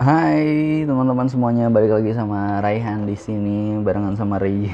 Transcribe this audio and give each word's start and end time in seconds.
Hai 0.00 0.80
teman-teman 0.88 1.28
semuanya, 1.28 1.68
balik 1.68 1.92
lagi 1.92 2.16
sama 2.16 2.56
Raihan 2.64 3.04
di 3.04 3.12
sini 3.20 3.76
barengan 3.84 4.16
sama 4.16 4.40
Ri. 4.40 4.64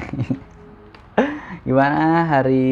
Gimana 1.67 2.23
hari 2.31 2.63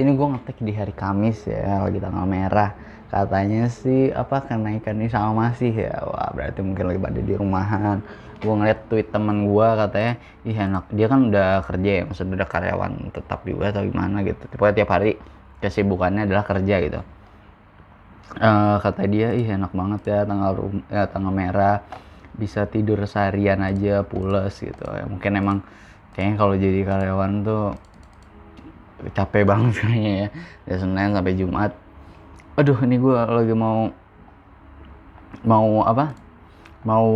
ini 0.00 0.16
gue 0.16 0.26
ngetek 0.32 0.64
di 0.64 0.72
hari 0.72 0.96
Kamis 0.96 1.44
ya, 1.44 1.84
lagi 1.84 2.00
tanggal 2.00 2.24
merah. 2.24 2.72
Katanya 3.12 3.68
sih 3.68 4.08
apa 4.16 4.48
kenaikan 4.48 4.96
ini 4.96 5.12
sama 5.12 5.52
masih 5.52 5.76
ya. 5.76 5.92
Wah, 6.08 6.32
berarti 6.32 6.64
mungkin 6.64 6.88
lagi 6.88 7.00
pada 7.04 7.20
di 7.20 7.34
rumahan. 7.36 8.00
Gue 8.40 8.54
ngeliat 8.56 8.88
tweet 8.88 9.12
teman 9.12 9.44
gue 9.44 9.68
katanya, 9.84 10.12
ih 10.48 10.56
enak. 10.56 10.88
Dia 10.88 11.06
kan 11.12 11.20
udah 11.28 11.48
kerja 11.68 11.90
ya, 12.00 12.02
maksudnya 12.08 12.34
udah 12.40 12.48
karyawan 12.48 12.92
tetap 13.12 13.44
juga 13.44 13.76
atau 13.76 13.84
gimana 13.84 14.24
gitu. 14.24 14.40
Pokoknya 14.56 14.72
tiap 14.80 14.88
hari 14.88 15.20
kesibukannya 15.60 16.24
adalah 16.24 16.48
kerja 16.48 16.80
gitu 16.80 17.04
uh, 18.40 18.76
kata 18.80 19.06
dia 19.06 19.30
ih 19.36 19.46
enak 19.46 19.70
banget 19.76 20.02
ya 20.10 20.18
tanggal 20.26 20.50
rum 20.56 20.82
ya, 20.88 21.06
tanggal 21.10 21.32
merah. 21.34 21.84
Bisa 22.34 22.66
tidur 22.66 22.98
seharian 23.06 23.62
aja 23.62 24.02
pules 24.02 24.58
gitu. 24.58 24.84
Ya 24.90 25.06
mungkin 25.06 25.38
emang 25.38 25.58
kayaknya 26.14 26.34
kalau 26.34 26.54
jadi 26.58 26.80
karyawan 26.82 27.32
tuh 27.46 27.64
capek 29.14 29.44
banget 29.50 29.74
kayaknya 29.82 30.12
ya. 30.12 30.28
Dari 30.66 30.78
Senin 30.82 31.14
sampai 31.14 31.34
Jumat. 31.38 31.72
Aduh 32.54 32.78
ini 32.86 32.96
gue 32.98 33.14
lagi 33.14 33.54
mau 33.54 33.90
mau 35.46 35.68
apa? 35.86 36.14
Mau 36.84 37.08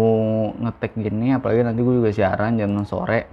ngetek 0.55 0.97
gini 0.97 1.37
apalagi 1.37 1.61
nanti 1.67 1.81
gue 1.83 1.95
juga 1.98 2.11
siaran 2.15 2.59
jam 2.59 2.73
sore. 2.87 3.27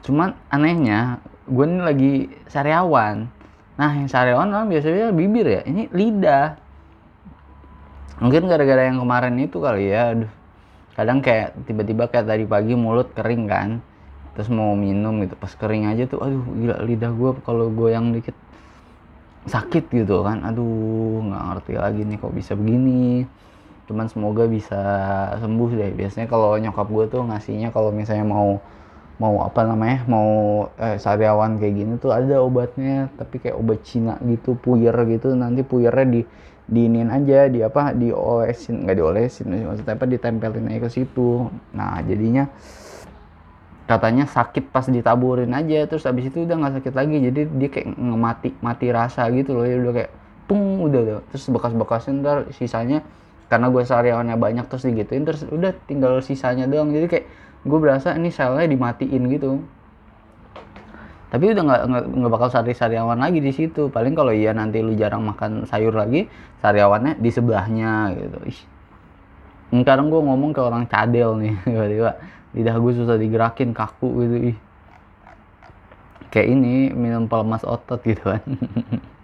Cuman 0.00 0.32
anehnya 0.48 1.20
gue 1.44 1.64
ini 1.68 1.80
lagi 1.80 2.12
sariawan. 2.48 3.28
Nah 3.76 3.90
yang 3.96 4.08
sariawan 4.08 4.52
kan 4.52 4.68
biasanya 4.68 5.12
bibir 5.12 5.46
ya 5.48 5.62
ini 5.64 5.88
lidah 5.92 6.59
mungkin 8.20 8.46
gara-gara 8.46 8.86
yang 8.86 9.00
kemarin 9.00 9.34
itu 9.40 9.58
kali 9.58 9.90
ya 9.90 10.14
aduh. 10.14 10.30
Kadang 10.94 11.24
kayak 11.24 11.56
tiba-tiba 11.64 12.12
kayak 12.12 12.28
tadi 12.28 12.44
pagi 12.44 12.76
mulut 12.76 13.08
kering 13.16 13.48
kan 13.48 13.80
terus 14.36 14.52
mau 14.52 14.76
minum 14.76 15.24
gitu. 15.24 15.34
Pas 15.40 15.52
kering 15.56 15.88
aja 15.88 16.04
tuh 16.04 16.20
aduh 16.20 16.44
gila 16.44 16.76
lidah 16.84 17.12
gue 17.16 17.30
kalau 17.42 17.72
gue 17.72 17.88
yang 17.90 18.12
dikit 18.12 18.36
sakit 19.48 19.88
gitu 19.88 20.20
kan. 20.20 20.44
Aduh 20.44 21.24
nggak 21.24 21.42
ngerti 21.48 21.72
lagi 21.80 22.02
nih 22.04 22.16
kok 22.20 22.34
bisa 22.36 22.52
begini. 22.52 23.24
Cuman 23.88 24.06
semoga 24.12 24.44
bisa 24.44 24.80
sembuh 25.40 25.70
deh. 25.72 25.90
Biasanya 25.96 26.28
kalau 26.28 26.54
nyokap 26.60 26.86
gue 26.92 27.04
tuh 27.08 27.22
ngasihnya 27.24 27.72
kalau 27.72 27.90
misalnya 27.90 28.28
mau 28.28 28.60
mau 29.20 29.44
apa 29.44 29.68
namanya 29.68 30.04
mau 30.08 30.30
eh, 30.80 30.96
sariawan 30.96 31.60
kayak 31.60 31.74
gini 31.76 31.92
tuh 31.96 32.12
ada 32.12 32.44
obatnya. 32.44 33.08
Tapi 33.16 33.40
kayak 33.40 33.56
obat 33.56 33.80
Cina 33.88 34.20
gitu 34.28 34.54
puyer 34.60 34.92
gitu. 35.08 35.32
Nanti 35.32 35.64
puyernya 35.64 36.06
di 36.06 36.22
diinin 36.70 37.10
aja 37.10 37.50
di 37.50 37.60
apa 37.66 37.90
diolesin 37.90 38.86
nggak 38.86 38.96
diolesin 38.96 39.46
maksudnya 39.50 39.94
apa 39.98 40.06
ditempelin 40.06 40.70
aja 40.70 40.80
ke 40.86 40.90
situ. 40.90 41.50
Nah 41.74 41.98
jadinya 42.06 42.46
katanya 43.90 44.30
sakit 44.30 44.70
pas 44.70 44.86
ditaburin 44.86 45.50
aja 45.50 45.82
terus 45.90 46.06
abis 46.06 46.30
itu 46.30 46.46
udah 46.46 46.54
nggak 46.62 46.74
sakit 46.78 46.94
lagi 46.94 47.16
jadi 47.26 47.40
dia 47.50 47.68
kayak 47.74 47.98
ngemati 47.98 48.54
mati 48.62 48.86
rasa 48.94 49.26
gitu 49.34 49.58
loh 49.58 49.66
ya 49.66 49.82
udah 49.82 49.92
kayak 49.98 50.10
pung 50.46 50.78
udah 50.86 51.00
tuh 51.02 51.20
terus 51.34 51.44
bekas-bekasnya 51.50 52.12
ntar 52.22 52.38
sisanya 52.54 53.02
karena 53.50 53.66
gue 53.66 53.82
sariawannya 53.82 54.38
banyak 54.38 54.70
terus 54.70 54.86
digituin 54.86 55.26
terus 55.26 55.42
udah 55.50 55.74
tinggal 55.90 56.22
sisanya 56.22 56.70
doang. 56.70 56.94
Jadi 56.94 57.06
kayak 57.10 57.26
gue 57.66 57.78
berasa 57.82 58.14
ini 58.14 58.30
selnya 58.30 58.64
dimatiin 58.70 59.26
gitu 59.26 59.58
tapi 61.30 61.54
udah 61.54 61.62
nggak 61.62 61.82
nggak 62.10 62.32
bakal 62.34 62.50
sari 62.50 62.74
sariawan 62.74 63.22
lagi 63.22 63.38
di 63.38 63.54
situ. 63.54 63.86
Paling 63.86 64.18
kalau 64.18 64.34
iya 64.34 64.50
nanti 64.50 64.82
lu 64.82 64.98
jarang 64.98 65.22
makan 65.22 65.62
sayur 65.62 65.94
lagi 65.94 66.26
sariawannya 66.58 67.22
di 67.22 67.30
sebelahnya 67.30 68.10
gitu. 68.18 68.38
Ih. 68.50 68.60
sekarang 69.70 70.10
gue 70.10 70.18
ngomong 70.18 70.50
ke 70.50 70.58
orang 70.58 70.90
cadel 70.90 71.38
nih 71.38 71.54
tiba-tiba. 71.70 72.18
Lidah 72.50 72.76
gue 72.82 72.92
susah 72.98 73.14
digerakin 73.14 73.70
kaku 73.70 74.26
gitu 74.26 74.36
ih. 74.50 74.58
Kayak 76.34 76.48
ini 76.50 76.90
minum 76.90 77.30
pelemas 77.30 77.62
otot 77.62 78.02
gitu 78.02 78.34
kan. 78.34 78.42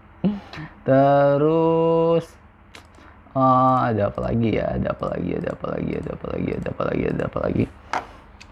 Terus 0.87 2.31
oh, 3.35 3.79
ada 3.83 4.15
apa 4.15 4.31
lagi 4.31 4.55
ya? 4.55 4.79
Ada 4.79 4.95
apa 4.95 5.11
lagi 5.11 5.31
ada 5.35 5.49
apa 5.59 5.67
lagi 5.75 5.91
ada 5.99 6.11
apa 6.15 6.27
lagi 6.31 6.51
ada 6.55 6.69
apa 6.71 6.83
lagi 6.87 7.03
ada 7.11 7.25
apa 7.27 7.39
lagi 7.43 7.65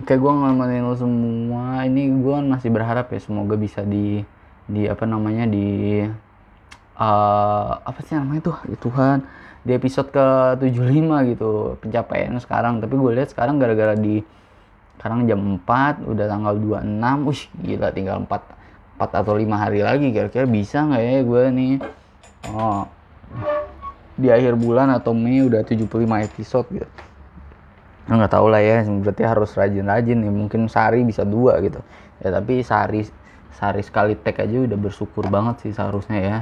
Oke 0.03 0.19
gue 0.19 0.33
ngamanin 0.33 0.83
lo 0.83 0.99
semua 0.99 1.87
ini 1.87 2.11
gue 2.11 2.37
masih 2.51 2.67
berharap 2.75 3.15
ya 3.15 3.21
semoga 3.23 3.55
bisa 3.55 3.87
di 3.87 4.27
di 4.67 4.91
apa 4.91 5.07
namanya 5.07 5.47
di 5.47 6.03
uh, 6.99 7.71
apa 7.79 8.01
sih 8.03 8.19
namanya 8.19 8.51
tuh? 8.51 8.59
Ya 8.67 8.77
Tuhan 8.81 9.19
di 9.63 9.71
episode 9.71 10.11
ke 10.11 10.27
75 10.59 11.31
gitu 11.31 11.79
pencapaian 11.79 12.35
sekarang. 12.43 12.83
Tapi 12.83 12.95
gue 12.99 13.11
lihat 13.15 13.31
sekarang 13.31 13.63
gara-gara 13.63 13.95
di 13.95 14.19
sekarang 14.99 15.31
jam 15.31 15.63
4 15.63 16.11
udah 16.11 16.27
tanggal 16.27 16.55
26 16.59 17.29
wih 17.31 17.43
gila 17.63 17.89
tinggal 17.95 18.17
4 18.27 18.99
4 18.99 19.21
atau 19.23 19.35
5 19.39 19.47
hari 19.55 19.81
lagi. 19.87 20.11
Kira-kira 20.11 20.51
bisa 20.51 20.83
nggak 20.83 21.03
ya 21.07 21.23
gue 21.23 21.43
nih? 21.55 21.75
Oh 22.51 22.91
di 24.15 24.31
akhir 24.31 24.55
bulan 24.55 24.95
atau 24.95 25.11
Mei 25.11 25.43
udah 25.43 25.67
75 25.67 25.91
episode 26.07 26.67
gitu 26.71 26.91
nggak 28.05 28.33
tahu 28.37 28.53
lah 28.53 28.61
ya 28.61 28.85
berarti 28.85 29.23
harus 29.25 29.57
rajin-rajin 29.57 30.21
nih 30.21 30.33
mungkin 30.33 30.69
sehari 30.69 31.01
bisa 31.09 31.25
dua 31.25 31.57
gitu. 31.65 31.81
Ya 32.21 32.29
tapi 32.29 32.61
sehari 32.61 33.09
sehari 33.55 33.81
sekali 33.81 34.13
tag 34.19 34.37
aja 34.45 34.67
udah 34.67 34.77
bersyukur 34.77 35.25
banget 35.33 35.65
sih 35.65 35.73
seharusnya 35.73 36.21
ya. 36.21 36.39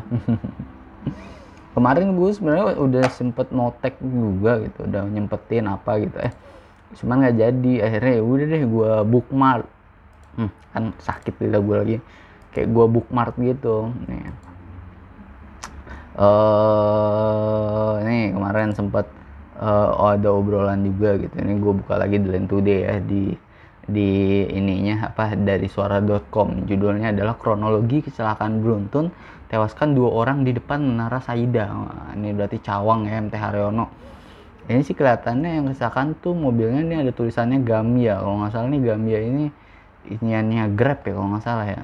Kemarin 1.79 2.19
gue 2.19 2.31
sebenarnya 2.35 2.77
udah 2.77 3.07
sempet 3.09 3.49
notek 3.55 3.97
juga 4.03 4.61
gitu 4.61 4.85
udah 4.85 5.09
nyempetin 5.09 5.65
apa 5.71 6.05
gitu 6.05 6.21
eh 6.21 6.35
cuman 6.93 7.25
nggak 7.25 7.37
jadi 7.41 7.73
akhirnya 7.89 8.13
ya 8.21 8.23
udah 8.23 8.47
deh 8.51 8.63
gue 8.69 8.93
bookmark. 9.09 9.67
Hmm, 10.37 10.51
kan 10.73 10.85
sakit 11.01 11.35
lidah 11.41 11.63
gue 11.63 11.77
lagi. 11.79 11.97
Kayak 12.53 12.69
gue 12.75 12.87
bookmark 12.91 13.35
gitu 13.41 13.89
nih. 14.11 14.29
Uh, 16.13 17.97
nih 18.05 18.37
kemarin 18.37 18.77
sempet 18.77 19.09
uh, 19.59 20.13
ada 20.15 20.29
obrolan 20.33 20.85
juga 20.87 21.19
gitu. 21.21 21.35
Ini 21.37 21.59
gue 21.59 21.73
buka 21.83 22.01
lagi 22.01 22.17
di 22.21 22.29
Line 22.29 22.49
Today 22.49 22.81
ya 22.87 22.97
di 23.03 23.33
di 23.83 24.11
ininya 24.47 25.11
apa 25.11 25.35
dari 25.35 25.67
suara.com 25.67 26.71
judulnya 26.71 27.11
adalah 27.11 27.35
kronologi 27.35 27.99
kecelakaan 27.99 28.63
beruntun 28.63 29.11
tewaskan 29.51 29.99
dua 29.99 30.09
orang 30.15 30.47
di 30.47 30.55
depan 30.55 30.81
menara 30.81 31.19
Saida. 31.19 31.67
Ini 32.15 32.33
berarti 32.33 32.63
Cawang 32.63 33.11
ya 33.11 33.19
MT 33.21 33.35
Haryono. 33.37 33.87
Ini 34.71 34.81
sih 34.87 34.95
kelihatannya 34.95 35.59
yang 35.59 35.65
kecelakaan 35.75 36.15
tuh 36.23 36.33
mobilnya 36.39 36.87
ini 36.87 37.03
ada 37.03 37.11
tulisannya 37.11 37.61
Gamia 37.67 38.23
kalau 38.23 38.47
nggak 38.47 38.53
salah 38.55 38.69
nih 38.71 38.83
Gamia 38.87 39.19
ini 39.19 39.45
iniannya 40.07 40.71
Grab 40.79 41.03
ya 41.03 41.13
kalau 41.19 41.29
nggak 41.35 41.45
salah 41.45 41.67
ya 41.67 41.83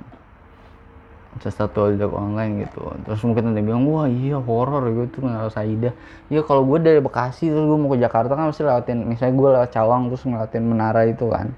satu 1.36 1.92
ojek 1.92 2.10
online 2.10 2.66
gitu. 2.66 2.82
Terus 3.06 3.20
mungkin 3.22 3.54
yang 3.54 3.66
bilang 3.66 3.82
wah 3.86 4.10
iya 4.10 4.40
horor 4.40 4.90
gitu. 4.90 5.22
Menara 5.22 5.52
Saida. 5.52 5.94
Ya 6.32 6.40
kalau 6.42 6.66
gue 6.66 6.82
dari 6.82 6.98
Bekasi 6.98 7.52
terus 7.52 7.64
gue 7.68 7.78
mau 7.78 7.92
ke 7.94 8.00
Jakarta 8.00 8.34
kan 8.34 8.50
mesti 8.50 8.62
lewatin 8.66 9.06
misalnya 9.06 9.34
gue 9.36 9.48
lewat 9.54 9.70
Cawang 9.70 10.02
terus 10.10 10.22
ngeliatin 10.26 10.64
menara 10.66 11.06
itu 11.06 11.26
kan. 11.30 11.54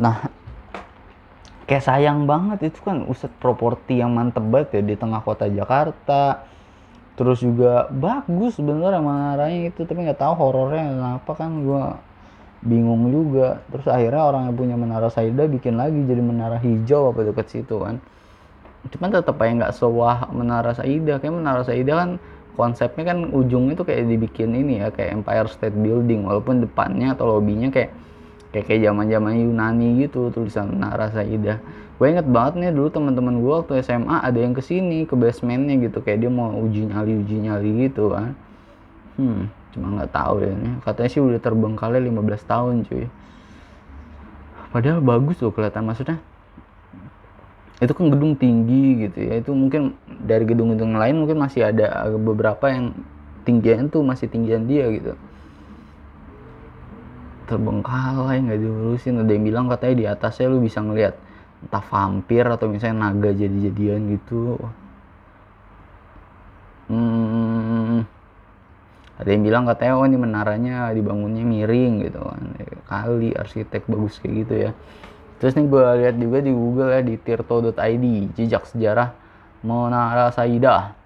Nah 0.00 0.26
kayak 1.70 1.84
sayang 1.86 2.26
banget 2.26 2.74
itu 2.74 2.78
kan 2.82 3.06
uset 3.06 3.30
properti 3.42 3.98
yang 4.02 4.14
mantep 4.14 4.42
banget 4.42 4.80
ya 4.80 4.82
di 4.82 4.94
tengah 4.98 5.22
kota 5.22 5.46
Jakarta. 5.46 6.42
Terus 7.16 7.40
juga 7.40 7.88
bagus 7.88 8.60
sebenarnya 8.60 9.00
menaranya 9.00 9.72
itu 9.72 9.88
tapi 9.88 10.04
nggak 10.04 10.20
tahu 10.20 10.34
horornya 10.36 10.84
kenapa 10.92 11.30
kan 11.38 11.50
gue 11.62 11.84
bingung 12.66 13.06
juga. 13.12 13.62
Terus 13.70 13.86
akhirnya 13.86 14.22
orang 14.26 14.50
yang 14.50 14.56
punya 14.58 14.74
menara 14.74 15.08
Saida 15.12 15.46
bikin 15.46 15.78
lagi 15.78 16.02
jadi 16.02 16.20
menara 16.24 16.58
hijau 16.58 17.14
apa 17.14 17.22
dekat 17.22 17.46
situ 17.54 17.78
kan 17.78 18.02
cuman 18.92 19.08
tetap 19.10 19.36
aja 19.42 19.52
nggak 19.52 19.74
sewah 19.74 20.28
menara 20.30 20.72
Saida. 20.76 21.18
Kayak 21.18 21.34
menara 21.36 21.62
Saida 21.62 21.92
kan 21.96 22.10
konsepnya 22.56 23.12
kan 23.12 23.18
ujungnya 23.30 23.76
tuh 23.76 23.86
kayak 23.88 24.08
dibikin 24.08 24.56
ini 24.56 24.80
ya 24.80 24.88
kayak 24.94 25.22
Empire 25.22 25.48
State 25.50 25.76
Building. 25.76 26.24
Walaupun 26.24 26.64
depannya 26.64 27.14
atau 27.14 27.36
lobbynya 27.36 27.68
kayak 27.74 27.90
kayak 28.54 28.64
kayak 28.70 28.80
zaman 28.88 29.06
zaman 29.10 29.32
Yunani 29.36 29.88
gitu 30.06 30.32
tulisan 30.32 30.72
menara 30.76 31.12
Saida. 31.12 31.60
Gue 31.96 32.12
inget 32.12 32.28
banget 32.28 32.60
nih 32.60 32.70
dulu 32.76 32.88
teman-teman 32.92 33.40
gue 33.40 33.52
waktu 33.64 33.72
SMA 33.80 34.20
ada 34.20 34.36
yang 34.36 34.52
ke 34.52 34.60
sini 34.60 35.08
ke 35.08 35.16
basementnya 35.16 35.80
gitu. 35.80 36.04
Kayak 36.04 36.26
dia 36.26 36.30
mau 36.32 36.52
uji 36.52 36.88
nyali 36.88 37.12
uji 37.24 37.36
nyali 37.46 37.70
gitu 37.88 38.12
kan. 38.12 38.36
Hmm 39.16 39.48
cuma 39.76 39.92
nggak 40.00 40.10
tahu 40.16 40.40
deh 40.40 40.48
ini. 40.56 40.80
Katanya 40.80 41.10
sih 41.12 41.20
udah 41.20 41.36
terbengkalai 41.36 42.00
15 42.00 42.48
tahun 42.48 42.74
cuy. 42.88 43.04
Padahal 44.72 45.04
bagus 45.04 45.36
loh 45.44 45.52
kelihatan. 45.52 45.84
Maksudnya 45.84 46.16
itu 47.76 47.92
kan 47.92 48.08
gedung 48.08 48.32
tinggi 48.40 49.08
gitu 49.08 49.18
ya. 49.20 49.34
Itu 49.40 49.52
mungkin 49.52 50.00
dari 50.24 50.48
gedung-gedung 50.48 50.96
lain 50.96 51.20
mungkin 51.20 51.36
masih 51.36 51.68
ada 51.68 52.08
beberapa 52.16 52.72
yang 52.72 52.96
tinggian 53.44 53.92
tuh 53.92 54.00
masih 54.00 54.32
tinggian 54.32 54.64
dia 54.64 54.88
gitu. 54.88 55.12
Terbengkalai 57.44 58.40
nggak 58.48 58.60
diurusin. 58.64 59.20
Ada 59.20 59.30
yang 59.36 59.44
bilang 59.44 59.64
katanya 59.68 59.94
di 59.94 60.04
atasnya 60.08 60.48
lu 60.48 60.64
bisa 60.64 60.80
ngelihat 60.80 61.14
entah 61.68 61.84
vampir 61.84 62.44
atau 62.48 62.66
misalnya 62.72 63.12
naga 63.12 63.30
jadi-jadian 63.36 64.00
gitu. 64.16 64.56
Hmm, 66.86 68.06
ada 69.18 69.26
yang 69.26 69.42
bilang 69.42 69.66
katanya 69.66 69.98
oh 69.98 70.06
ini 70.06 70.16
menaranya 70.16 70.94
dibangunnya 70.94 71.44
miring 71.44 72.08
gitu 72.08 72.24
kan. 72.24 72.42
Kali 72.88 73.36
arsitek 73.36 73.84
bagus 73.84 74.16
kayak 74.22 74.34
gitu 74.46 74.54
ya 74.70 74.72
terus 75.36 75.52
nih 75.56 75.66
gue 75.68 75.84
lihat 76.04 76.16
juga 76.16 76.38
di 76.40 76.52
Google 76.52 76.90
ya 76.96 77.00
di 77.04 77.14
tirto.id 77.20 78.04
jejak 78.36 78.64
sejarah 78.68 79.12
Menara 79.60 80.32
Saidah 80.32 80.96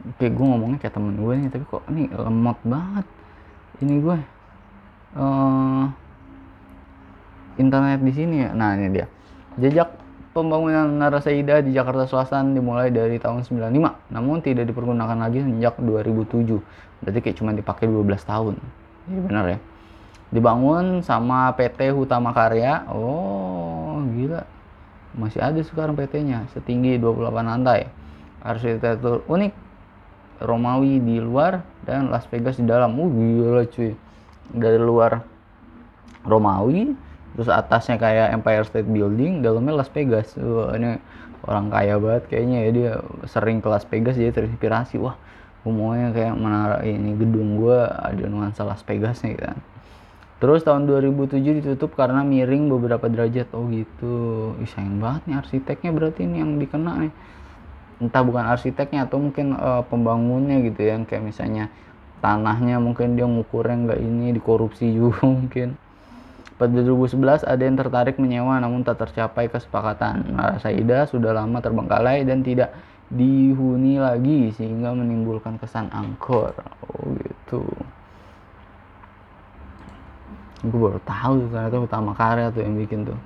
oke 0.00 0.26
gue 0.26 0.46
ngomongnya 0.46 0.78
kayak 0.80 0.94
temen 0.96 1.14
gue 1.20 1.34
nih 1.36 1.48
tapi 1.52 1.64
kok 1.68 1.84
ini 1.92 2.08
lemot 2.08 2.58
banget 2.64 3.06
ini 3.84 3.94
gue 4.00 4.16
uh, 5.16 5.84
internet 7.60 8.00
di 8.00 8.12
sini 8.16 8.36
ya 8.46 8.50
nah 8.56 8.72
ini 8.72 8.88
dia 8.88 9.06
jejak 9.60 10.00
pembangunan 10.30 10.86
Narasaidah 10.86 11.60
di 11.66 11.74
Jakarta 11.74 12.06
Selatan 12.06 12.54
dimulai 12.54 12.94
dari 12.94 13.18
tahun 13.18 13.42
95, 13.42 14.14
namun 14.14 14.38
tidak 14.38 14.70
dipergunakan 14.70 15.18
lagi 15.18 15.42
sejak 15.42 15.74
2007. 15.82 16.62
Berarti 17.02 17.18
kayak 17.18 17.36
cuma 17.36 17.50
dipakai 17.50 17.90
12 17.90 18.06
tahun. 18.22 18.54
Iya 19.10 19.20
benar 19.26 19.44
ya. 19.50 19.58
Dibangun 20.30 21.02
sama 21.02 21.50
PT 21.58 21.90
Hutama 21.90 22.30
Karya. 22.30 22.86
Oh, 22.90 23.98
gila. 24.14 24.46
Masih 25.18 25.42
ada 25.42 25.58
sekarang 25.66 25.98
PT-nya, 25.98 26.46
setinggi 26.54 27.02
28 27.02 27.34
lantai. 27.42 27.90
Arsitektur 28.46 29.26
unik, 29.26 29.52
Romawi 30.38 31.02
di 31.02 31.18
luar 31.18 31.66
dan 31.82 32.14
Las 32.14 32.30
Vegas 32.30 32.62
di 32.62 32.64
dalam. 32.64 32.94
Uh, 32.94 33.10
gila 33.10 33.66
cuy. 33.66 33.92
Dari 34.54 34.78
luar 34.78 35.26
Romawi, 36.22 36.94
terus 37.34 37.48
atasnya 37.50 37.96
kayak 37.98 38.34
Empire 38.34 38.66
State 38.66 38.90
Building 38.90 39.42
dalamnya 39.42 39.74
Las 39.78 39.90
Vegas 39.94 40.34
wah 40.34 40.74
ini 40.74 40.98
orang 41.46 41.70
kaya 41.70 41.94
banget 41.96 42.22
kayaknya 42.26 42.58
ya 42.66 42.70
dia 42.74 42.92
sering 43.30 43.62
ke 43.62 43.68
Las 43.70 43.86
Vegas 43.86 44.18
jadi 44.18 44.34
terinspirasi 44.34 44.98
wah 44.98 45.14
gue 45.60 45.72
kayak 46.16 46.34
menara 46.34 46.82
ini 46.82 47.14
gedung 47.14 47.60
gue 47.60 47.78
ada 47.86 48.24
nuansa 48.26 48.66
Las 48.66 48.82
Vegas 48.82 49.22
nih 49.22 49.38
kan 49.38 49.56
terus 50.40 50.64
tahun 50.64 50.88
2007 50.88 51.60
ditutup 51.60 51.92
karena 51.94 52.24
miring 52.24 52.72
beberapa 52.72 53.06
derajat 53.06 53.52
oh 53.52 53.68
gitu 53.68 54.56
Ih, 54.58 54.70
sayang 54.72 54.98
banget 54.98 55.22
nih 55.28 55.36
arsiteknya 55.36 55.90
berarti 55.92 56.24
ini 56.24 56.36
yang 56.40 56.56
dikena 56.56 56.92
nih 57.06 57.12
entah 58.00 58.24
bukan 58.24 58.44
arsiteknya 58.48 59.04
atau 59.04 59.20
mungkin 59.20 59.52
uh, 59.52 59.84
pembangunnya 59.84 60.64
gitu 60.64 60.80
ya 60.80 60.96
kayak 61.04 61.20
misalnya 61.20 61.68
tanahnya 62.24 62.80
mungkin 62.80 63.20
dia 63.20 63.28
ngukurnya 63.28 63.76
nggak 63.84 64.00
ini 64.00 64.32
dikorupsi 64.32 64.88
juga 64.96 65.28
mungkin 65.36 65.76
pada 66.60 66.76
2011 66.76 67.48
ada 67.48 67.62
yang 67.64 67.76
tertarik 67.80 68.20
menyewa 68.20 68.60
namun 68.60 68.84
tak 68.84 69.00
tercapai 69.00 69.48
kesepakatan. 69.48 70.36
Nara 70.36 70.60
Saida 70.60 71.08
sudah 71.08 71.32
lama 71.32 71.56
terbengkalai 71.64 72.20
dan 72.28 72.44
tidak 72.44 72.76
dihuni 73.08 73.96
lagi 73.96 74.52
sehingga 74.52 74.92
menimbulkan 74.92 75.56
kesan 75.56 75.88
angkor. 75.88 76.52
Oh 76.84 77.16
gitu. 77.16 77.64
Gue 80.60 80.80
baru 80.90 81.00
tahu 81.02 81.48
ternyata 81.48 81.76
utama 81.80 82.12
karya 82.12 82.52
tuh 82.52 82.60
yang 82.60 82.76
bikin 82.76 83.08
tuh. 83.08 83.18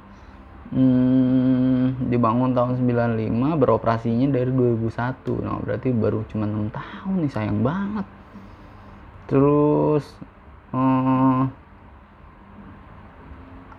Hmm, 0.74 2.08
dibangun 2.10 2.50
tahun 2.56 2.80
95, 2.82 3.54
beroperasinya 3.58 4.26
dari 4.32 4.50
2001. 4.50 5.44
Nah, 5.44 5.60
berarti 5.62 5.88
baru 5.94 6.26
cuma 6.30 6.50
6 6.50 6.72
tahun 6.72 7.14
nih, 7.22 7.30
sayang 7.30 7.60
banget. 7.62 8.06
Terus 9.30 10.04
hmm, 10.74 11.52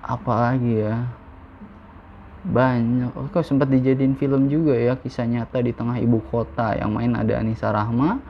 apa 0.05 0.33
lagi 0.37 0.85
ya 0.85 1.01
banyak 2.45 3.09
oh 3.17 3.25
kok 3.33 3.41
sempat 3.41 3.73
dijadiin 3.73 4.13
film 4.13 4.45
juga 4.45 4.77
ya 4.77 4.93
kisah 4.93 5.25
nyata 5.25 5.65
di 5.65 5.73
tengah 5.73 5.97
ibu 5.97 6.21
kota 6.29 6.77
yang 6.77 6.93
main 6.93 7.17
ada 7.17 7.41
Anissa 7.41 7.73
Rahma 7.73 8.21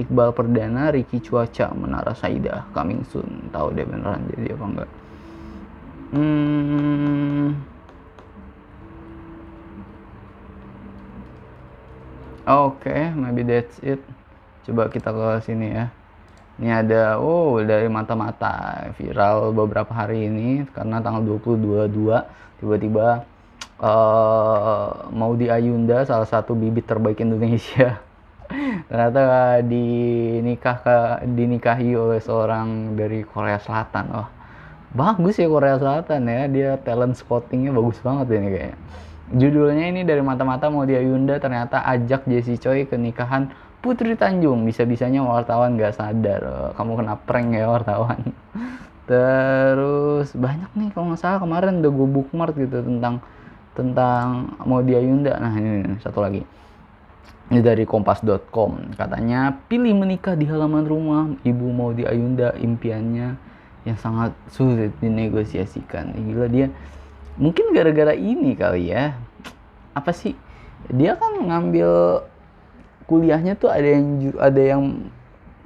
Iqbal 0.00 0.32
Perdana 0.32 0.88
Ricky 0.88 1.20
Cuaca 1.20 1.68
Menara 1.76 2.16
Saida 2.16 2.64
coming 2.72 3.04
soon. 3.12 3.52
Tahu 3.52 3.76
deh 3.76 3.84
beneran 3.84 4.24
jadi 4.32 4.56
apa 4.56 4.64
enggak? 4.64 4.90
Hmm. 6.10 7.48
Oke 12.50 12.88
okay, 12.88 13.02
maybe 13.14 13.44
that's 13.44 13.76
it. 13.84 14.00
Coba 14.64 14.88
kita 14.88 15.12
ke 15.12 15.28
sini 15.44 15.70
ya. 15.76 15.86
Ini 16.60 16.82
ada 16.84 17.02
oh 17.20 17.60
dari 17.60 17.86
mata-mata. 17.86 18.88
Viral 18.96 19.52
beberapa 19.52 19.92
hari 19.92 20.26
ini 20.26 20.66
karena 20.72 20.98
tanggal 20.98 21.38
22 21.38 21.60
tiba-tiba 22.60 23.24
uh, 23.80 25.08
mau 25.12 25.32
di 25.38 25.48
Ayunda 25.48 26.04
salah 26.04 26.28
satu 26.28 26.52
bibit 26.52 26.84
terbaik 26.84 27.24
Indonesia 27.24 27.96
ternyata 28.90 29.22
dinikah 29.62 30.76
ke, 30.82 30.96
dinikahi 31.30 31.94
oleh 31.94 32.18
seorang 32.18 32.98
dari 32.98 33.22
Korea 33.22 33.62
Selatan. 33.62 34.06
Oh 34.10 34.28
bagus 34.90 35.38
ya 35.38 35.46
Korea 35.46 35.78
Selatan 35.78 36.26
ya. 36.26 36.50
Dia 36.50 36.70
talent 36.82 37.14
scoutingnya 37.14 37.70
bagus 37.70 38.02
banget 38.02 38.26
ini 38.34 38.48
kayaknya. 38.50 38.78
Judulnya 39.30 39.84
ini 39.94 40.02
dari 40.02 40.22
mata-mata 40.26 40.66
mau 40.66 40.82
di 40.82 40.98
Ayunda 40.98 41.38
ternyata 41.38 41.86
ajak 41.86 42.26
Jessie 42.26 42.58
Choi 42.58 42.82
ke 42.90 42.98
nikahan 42.98 43.54
Putri 43.78 44.18
Tanjung. 44.18 44.66
Bisa-bisanya 44.66 45.22
wartawan 45.22 45.78
gak 45.78 45.94
sadar 45.94 46.40
oh, 46.42 46.70
kamu 46.74 46.92
kena 46.98 47.14
prank 47.14 47.54
ya 47.54 47.70
wartawan. 47.70 48.20
Terus 49.10 50.34
banyak 50.34 50.70
nih 50.74 50.88
kalau 50.94 51.14
nggak 51.14 51.22
salah 51.22 51.38
kemarin 51.42 51.82
udah 51.82 51.92
gue 51.94 52.08
bookmark 52.10 52.54
gitu 52.58 52.82
tentang 52.82 53.18
tentang 53.74 54.54
mau 54.66 54.82
dia 54.82 54.98
Yunda 55.02 55.34
nah 55.38 55.50
ini, 55.54 55.82
ini 55.86 55.96
satu 56.02 56.22
lagi 56.22 56.42
ini 57.50 57.66
dari 57.66 57.82
kompas.com 57.82 58.94
katanya 58.94 59.58
pilih 59.66 59.98
menikah 59.98 60.38
di 60.38 60.46
halaman 60.46 60.86
rumah. 60.86 61.22
Ibu 61.42 61.66
mau 61.74 61.90
di 61.90 62.06
Ayunda 62.06 62.54
impiannya 62.54 63.34
yang 63.82 63.98
sangat 63.98 64.30
sulit 64.54 64.94
dinegosiasikan. 65.02 66.14
Gila 66.14 66.46
dia. 66.46 66.70
Mungkin 67.34 67.74
gara-gara 67.74 68.14
ini 68.14 68.54
kali 68.54 68.94
ya. 68.94 69.18
Apa 69.98 70.14
sih? 70.14 70.38
Dia 70.94 71.18
kan 71.18 71.42
ngambil 71.42 72.22
kuliahnya 73.10 73.58
tuh 73.58 73.74
ada 73.74 73.88
yang 73.98 74.06
ada 74.38 74.62
yang 74.62 75.10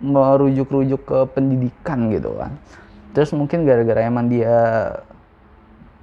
merujuk-rujuk 0.00 1.04
ke 1.04 1.18
pendidikan 1.36 2.08
gitu 2.08 2.32
kan. 2.40 2.56
Terus 3.12 3.36
mungkin 3.36 3.68
gara-gara 3.68 4.08
emang 4.08 4.32
dia 4.32 4.56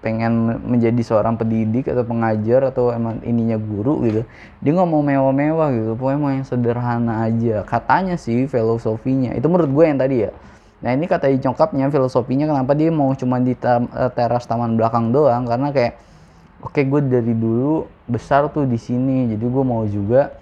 pengen 0.02 0.58
menjadi 0.66 0.98
seorang 1.06 1.38
pendidik 1.38 1.86
atau 1.94 2.02
pengajar 2.02 2.74
atau 2.74 2.90
emang 2.90 3.22
ininya 3.22 3.56
guru 3.62 4.02
gitu 4.10 4.22
dia 4.58 4.72
nggak 4.74 4.90
mau 4.90 5.06
mewah-mewah 5.06 5.70
gitu 5.78 5.92
pokoknya 5.94 6.20
mau 6.20 6.32
yang 6.34 6.46
sederhana 6.46 7.26
aja. 7.26 7.62
Katanya 7.66 8.18
sih 8.18 8.50
filosofinya 8.50 9.38
itu 9.38 9.46
menurut 9.46 9.70
gue 9.70 9.86
yang 9.86 10.02
tadi 10.02 10.18
ya. 10.26 10.32
Nah 10.82 10.98
ini 10.98 11.06
kata 11.06 11.30
nyokapnya 11.30 11.94
filosofinya 11.94 12.50
kenapa 12.50 12.74
dia 12.74 12.90
mau 12.90 13.14
cuma 13.14 13.38
di 13.38 13.54
eh, 13.54 14.10
teras 14.18 14.50
taman 14.50 14.74
belakang 14.74 15.14
doang? 15.14 15.46
Karena 15.46 15.70
kayak 15.70 15.94
oke 16.62 16.78
okay, 16.78 16.84
gue 16.86 17.02
dari 17.06 17.34
dulu 17.34 17.86
besar 18.06 18.50
tuh 18.54 18.70
di 18.70 18.78
sini 18.78 19.34
jadi 19.34 19.46
gue 19.46 19.64
mau 19.66 19.82
juga 19.90 20.34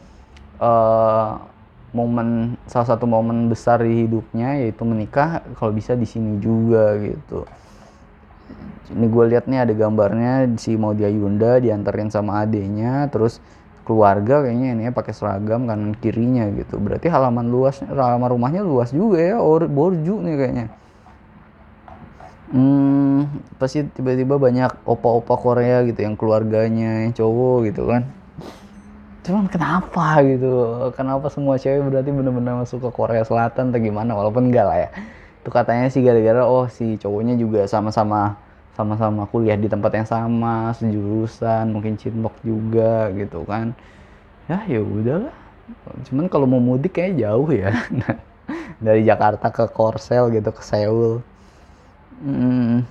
uh, 0.60 1.40
momen 1.96 2.60
salah 2.70 2.88
satu 2.94 3.10
momen 3.10 3.50
besar 3.50 3.82
di 3.82 4.06
hidupnya 4.06 4.62
yaitu 4.62 4.84
menikah 4.86 5.42
kalau 5.58 5.74
bisa 5.74 5.98
di 5.98 6.06
sini 6.06 6.38
juga 6.38 7.00
gitu 7.02 7.48
ini 8.90 9.06
gue 9.06 9.26
lihat 9.30 9.46
nih 9.46 9.70
ada 9.70 9.74
gambarnya 9.78 10.50
si 10.58 10.74
Maudia 10.74 11.14
Yunda 11.14 11.62
diantarin 11.62 12.10
sama 12.10 12.42
adenya 12.42 13.06
terus 13.14 13.38
keluarga 13.86 14.46
kayaknya 14.46 14.68
ini 14.78 14.82
ya 14.90 14.92
pakai 14.94 15.14
seragam 15.14 15.66
kanan 15.66 15.98
kirinya 15.98 16.46
gitu. 16.54 16.78
Berarti 16.78 17.10
halaman 17.10 17.50
luas 17.50 17.82
halaman 17.86 18.30
rumahnya 18.30 18.62
luas 18.62 18.94
juga 18.94 19.18
ya 19.18 19.38
or 19.42 19.66
borju 19.70 20.22
nih 20.22 20.36
kayaknya. 20.38 20.68
Hmm 22.50 23.30
pasti 23.62 23.86
tiba-tiba 23.86 24.42
banyak 24.42 24.86
opa-opa 24.90 25.38
Korea 25.38 25.86
gitu 25.86 26.02
yang 26.02 26.18
keluarganya 26.18 27.06
yang 27.06 27.14
cowok 27.14 27.70
gitu 27.70 27.86
kan. 27.86 28.10
Cuman 29.22 29.46
kenapa 29.46 30.26
gitu? 30.26 30.50
Kenapa 30.98 31.30
semua 31.30 31.62
cewek 31.62 31.86
berarti 31.94 32.10
bener-bener 32.10 32.58
masuk 32.58 32.82
ke 32.82 32.90
Korea 32.90 33.22
Selatan 33.22 33.70
atau 33.70 33.78
gimana? 33.78 34.18
Walaupun 34.18 34.50
enggak 34.50 34.66
lah 34.66 34.78
ya. 34.86 34.90
Itu 35.46 35.54
katanya 35.54 35.86
sih 35.94 36.02
gara-gara 36.02 36.42
oh 36.42 36.66
si 36.66 36.98
cowoknya 36.98 37.38
juga 37.38 37.70
sama-sama 37.70 38.49
sama-sama 38.80 39.28
kuliah 39.28 39.60
di 39.60 39.68
tempat 39.68 39.92
yang 39.92 40.08
sama 40.08 40.72
sejurusan 40.80 41.68
mungkin 41.76 42.00
cinlok 42.00 42.40
juga 42.48 43.12
gitu 43.12 43.44
kan. 43.44 43.76
Ya 44.48 44.64
ya 44.72 44.80
udahlah. 44.80 45.36
Cuman 46.08 46.32
kalau 46.32 46.48
mau 46.48 46.64
mudik 46.64 46.96
kayak 46.96 47.20
jauh 47.20 47.52
ya. 47.52 47.76
Dari 48.86 49.04
Jakarta 49.04 49.52
ke 49.52 49.68
Korsel 49.68 50.32
gitu 50.32 50.56
ke 50.56 50.64
Seoul. 50.64 51.20
Hmm, 52.20 52.84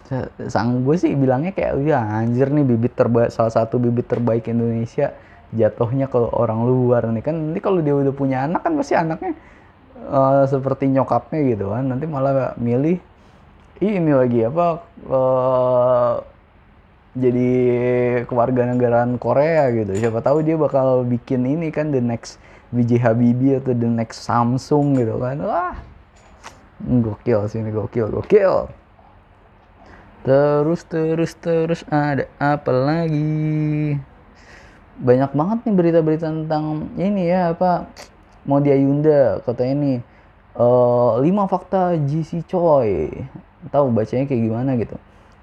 sang 0.49 0.85
gue 0.85 0.97
sih 0.97 1.13
bilangnya 1.17 1.53
kayak 1.53 1.85
ya 1.85 2.01
anjir 2.01 2.49
nih 2.49 2.65
bibit 2.65 2.97
terbaik 2.97 3.29
salah 3.33 3.53
satu 3.53 3.81
bibit 3.81 4.05
terbaik 4.13 4.45
Indonesia. 4.53 5.17
Jatuhnya 5.57 6.13
ke 6.13 6.21
orang 6.21 6.69
luar 6.69 7.09
nih. 7.09 7.25
Kan 7.25 7.49
nanti 7.49 7.65
kalau 7.65 7.81
dia 7.81 7.97
udah 7.97 8.13
punya 8.13 8.45
anak 8.45 8.61
kan 8.61 8.77
pasti 8.77 8.93
anaknya 8.93 9.33
uh, 10.05 10.45
seperti 10.45 10.93
nyokapnya 10.93 11.41
gitu 11.57 11.73
kan. 11.73 11.85
Nanti 11.89 12.05
malah 12.05 12.53
milih 12.61 13.01
ini 13.79 14.11
lagi 14.11 14.43
apa 14.43 14.83
uh, 15.07 16.15
jadi 17.19 17.51
keluarga 18.31 18.67
negaraan 18.67 19.19
Korea 19.19 19.71
gitu. 19.75 19.91
Siapa 19.99 20.23
tahu 20.23 20.47
dia 20.47 20.55
bakal 20.55 21.03
bikin 21.03 21.43
ini 21.47 21.75
kan 21.75 21.91
the 21.91 21.99
next 21.99 22.39
BJ 22.71 23.03
Habibie 23.03 23.59
atau 23.59 23.75
the 23.75 23.91
next 23.91 24.23
Samsung 24.23 24.99
gitu 24.99 25.19
kan. 25.19 25.43
Wah 25.43 25.75
gokil 26.79 27.51
sini 27.51 27.75
gokil 27.75 28.07
gokil. 28.11 28.71
Terus 30.23 30.83
terus 30.87 31.33
terus 31.39 31.81
ada 31.91 32.27
apa 32.39 32.71
lagi? 32.71 33.99
Banyak 34.99 35.31
banget 35.35 35.59
nih 35.67 35.75
berita-berita 35.75 36.27
tentang 36.27 36.91
ini 36.99 37.31
ya 37.31 37.55
apa 37.55 37.87
mau 38.43 38.59
di 38.59 38.75
Ayunda 38.75 39.39
katanya 39.47 39.75
ini 39.75 39.93
uh, 40.59 41.23
lima 41.23 41.47
fakta 41.47 41.95
GC 41.99 42.47
Choi 42.51 43.15
tahu 43.69 43.93
bacanya 43.93 44.25
kayak 44.29 44.43
gimana 44.45 44.77
gitu. 44.77 44.97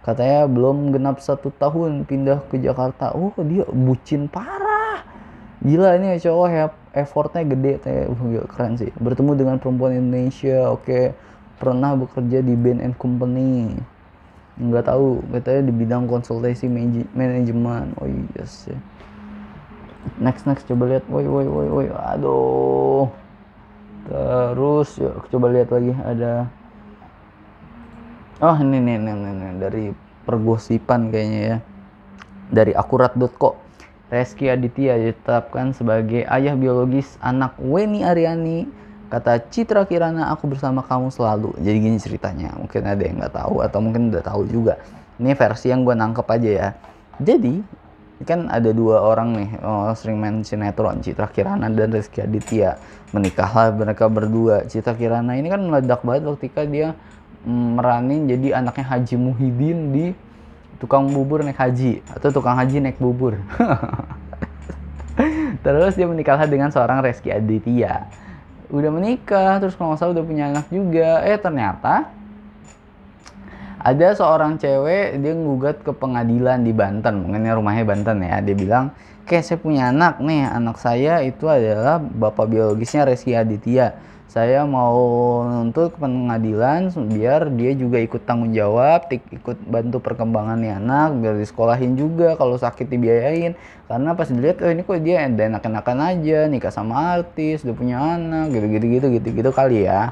Katanya 0.05 0.45
belum 0.45 0.93
genap 0.93 1.17
satu 1.17 1.49
tahun 1.49 2.05
pindah 2.05 2.45
ke 2.45 2.61
Jakarta. 2.61 3.09
Oh 3.17 3.33
dia 3.41 3.65
bucin 3.65 4.29
parah. 4.29 5.01
Gila 5.65 5.97
ini 5.97 6.21
cowok. 6.21 6.47
Ya 6.53 6.69
effortnya 6.93 7.41
gede 7.41 7.81
kayak 7.81 8.13
keren 8.53 8.77
sih. 8.77 8.93
Bertemu 9.01 9.33
dengan 9.33 9.57
perempuan 9.57 9.97
Indonesia 9.97 10.69
oke. 10.69 11.17
Pernah 11.57 11.97
bekerja 11.97 12.45
di 12.45 12.53
band 12.53 12.85
and 12.85 12.95
company. 13.01 13.73
Nggak 14.61 14.93
tahu 14.93 15.25
katanya 15.33 15.61
di 15.67 15.73
bidang 15.73 16.05
konsultasi 16.05 16.69
manajemen. 17.17 17.97
Oh 17.97 18.05
iya 18.05 18.45
yes. 18.45 18.69
next 20.21 20.45
next 20.45 20.69
coba 20.69 20.85
lihat. 20.85 21.03
Woi 21.09 21.25
woi 21.25 21.49
woi 21.49 21.65
woi. 21.65 21.87
Aduh. 21.89 23.09
Terus 24.05 25.01
yuk 25.01 25.25
coba 25.33 25.49
lihat 25.49 25.73
lagi. 25.73 25.97
Ada 25.97 26.45
oh 28.41 28.57
ini 28.59 28.79
nih, 28.83 28.97
nih, 28.99 29.15
nih, 29.15 29.33
nih. 29.35 29.51
dari 29.59 29.85
pergosipan 30.25 31.13
kayaknya 31.13 31.41
ya. 31.41 31.57
Dari 32.45 32.71
akurat.co 32.77 33.65
Reski 34.05 34.53
Aditya 34.53 35.01
ditetapkan 35.01 35.73
sebagai 35.73 36.29
ayah 36.29 36.53
biologis 36.53 37.17
anak 37.25 37.57
Weni 37.57 38.05
Aryani. 38.05 38.69
Kata 39.09 39.37
Citra 39.49 39.85
Kirana 39.85 40.29
aku 40.33 40.49
bersama 40.49 40.81
kamu 40.85 41.09
selalu. 41.09 41.57
Jadi 41.61 41.77
gini 41.77 41.97
ceritanya. 41.97 42.53
Mungkin 42.57 42.85
ada 42.85 43.01
yang 43.01 43.17
nggak 43.21 43.33
tahu 43.33 43.55
atau 43.65 43.79
mungkin 43.81 44.13
udah 44.13 44.21
tahu 44.21 44.45
juga. 44.49 44.77
Ini 45.17 45.33
versi 45.33 45.73
yang 45.73 45.81
gue 45.81 45.95
nangkep 45.97 46.27
aja 46.27 46.49
ya. 46.49 46.69
Jadi 47.21 47.61
kan 48.23 48.47
ada 48.47 48.71
dua 48.71 49.03
orang 49.03 49.35
nih 49.35 49.49
oh, 49.59 49.91
sering 49.91 50.15
main 50.23 50.39
sinetron 50.39 51.03
Citra 51.03 51.27
Kirana 51.27 51.67
dan 51.67 51.89
Rizky 51.89 52.21
Aditya. 52.21 52.77
Menikahlah 53.09 53.73
mereka 53.73 54.05
berdua. 54.05 54.69
Citra 54.69 54.93
Kirana 54.93 55.33
ini 55.33 55.49
kan 55.49 55.65
meledak 55.65 56.05
banget 56.05 56.29
ketika 56.37 56.61
dia 56.69 56.93
meranin 57.45 58.25
jadi 58.25 58.59
anaknya 58.59 58.85
Haji 58.89 59.15
Muhyiddin 59.21 59.79
di 59.93 60.05
tukang 60.75 61.07
bubur 61.07 61.39
naik 61.41 61.55
haji 61.55 62.03
atau 62.11 62.29
tukang 62.33 62.59
haji 62.59 62.83
naik 62.83 62.99
bubur. 62.99 63.39
Terus 65.65 65.97
dia 65.97 66.05
menikahlah 66.05 66.45
dengan 66.45 66.69
seorang 66.69 67.01
Rizky 67.01 67.31
Aditya. 67.31 68.05
Udah 68.69 68.91
menikah 68.91 69.57
terus 69.57 69.73
kalau 69.73 69.93
nggak 69.93 69.99
salah 70.01 70.13
udah 70.13 70.25
punya 70.25 70.43
anak 70.51 70.65
juga. 70.69 71.25
Eh 71.25 71.39
ternyata 71.41 72.11
ada 73.81 74.07
seorang 74.13 74.61
cewek 74.61 75.17
dia 75.21 75.33
ngugat 75.33 75.81
ke 75.81 75.89
pengadilan 75.89 76.61
di 76.61 76.69
Banten. 76.69 77.25
Mungkin 77.25 77.49
rumahnya 77.49 77.85
Banten 77.87 78.21
ya. 78.21 78.37
Dia 78.45 78.53
bilang 78.53 78.93
kayak 79.25 79.41
saya 79.41 79.57
punya 79.57 79.89
anak 79.89 80.21
nih. 80.21 80.45
Anak 80.45 80.77
saya 80.77 81.25
itu 81.25 81.49
adalah 81.49 81.97
bapak 81.97 82.45
biologisnya 82.45 83.07
Reski 83.07 83.33
Aditya 83.33 83.97
saya 84.35 84.67
mau 84.67 84.99
nuntut 85.47 85.95
ke 85.95 85.97
pengadilan 86.03 86.91
biar 87.07 87.55
dia 87.55 87.71
juga 87.71 88.03
ikut 88.03 88.27
tanggung 88.27 88.51
jawab, 88.51 89.07
ikut 89.07 89.63
bantu 89.63 90.03
perkembangan 90.03 90.59
nih 90.59 90.75
anak, 90.75 91.15
biar 91.23 91.39
disekolahin 91.39 91.95
juga 91.95 92.35
kalau 92.35 92.59
sakit 92.59 92.83
dibiayain. 92.91 93.55
Karena 93.87 94.11
pas 94.11 94.27
dilihat 94.27 94.59
oh 94.59 94.67
ini 94.67 94.83
kok 94.83 94.99
dia 94.99 95.23
enak-enakan 95.23 95.97
aja, 96.03 96.51
nikah 96.51 96.67
sama 96.67 97.15
artis, 97.15 97.63
udah 97.63 97.75
punya 97.79 97.95
anak, 97.95 98.51
gitu-gitu 98.51 98.85
gitu 98.99 99.07
gitu-gitu 99.15 99.49
kali 99.55 99.87
ya. 99.87 100.11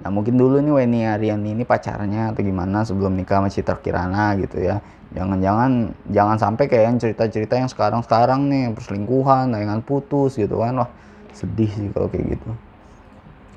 Nah 0.00 0.08
mungkin 0.08 0.40
dulu 0.40 0.64
nih 0.64 0.72
Weni 0.72 1.00
Ariani 1.04 1.52
ini 1.52 1.68
pacarnya 1.68 2.32
atau 2.32 2.40
gimana 2.40 2.88
sebelum 2.88 3.12
nikah 3.12 3.44
sama 3.44 3.52
Citra 3.52 3.76
Kirana 3.84 4.40
gitu 4.40 4.56
ya. 4.56 4.80
Jangan-jangan 5.12 5.92
jangan 6.08 6.36
sampai 6.40 6.64
kayak 6.64 6.84
yang 6.88 6.96
cerita-cerita 6.96 7.60
yang 7.60 7.68
sekarang-sekarang 7.68 8.48
nih 8.48 8.72
perselingkuhan, 8.72 9.52
dengan 9.52 9.84
putus 9.84 10.40
gitu 10.40 10.64
kan. 10.64 10.80
Wah 10.80 10.88
sedih 11.36 11.68
sih 11.68 11.92
kalau 11.92 12.08
kayak 12.08 12.40
gitu 12.40 12.48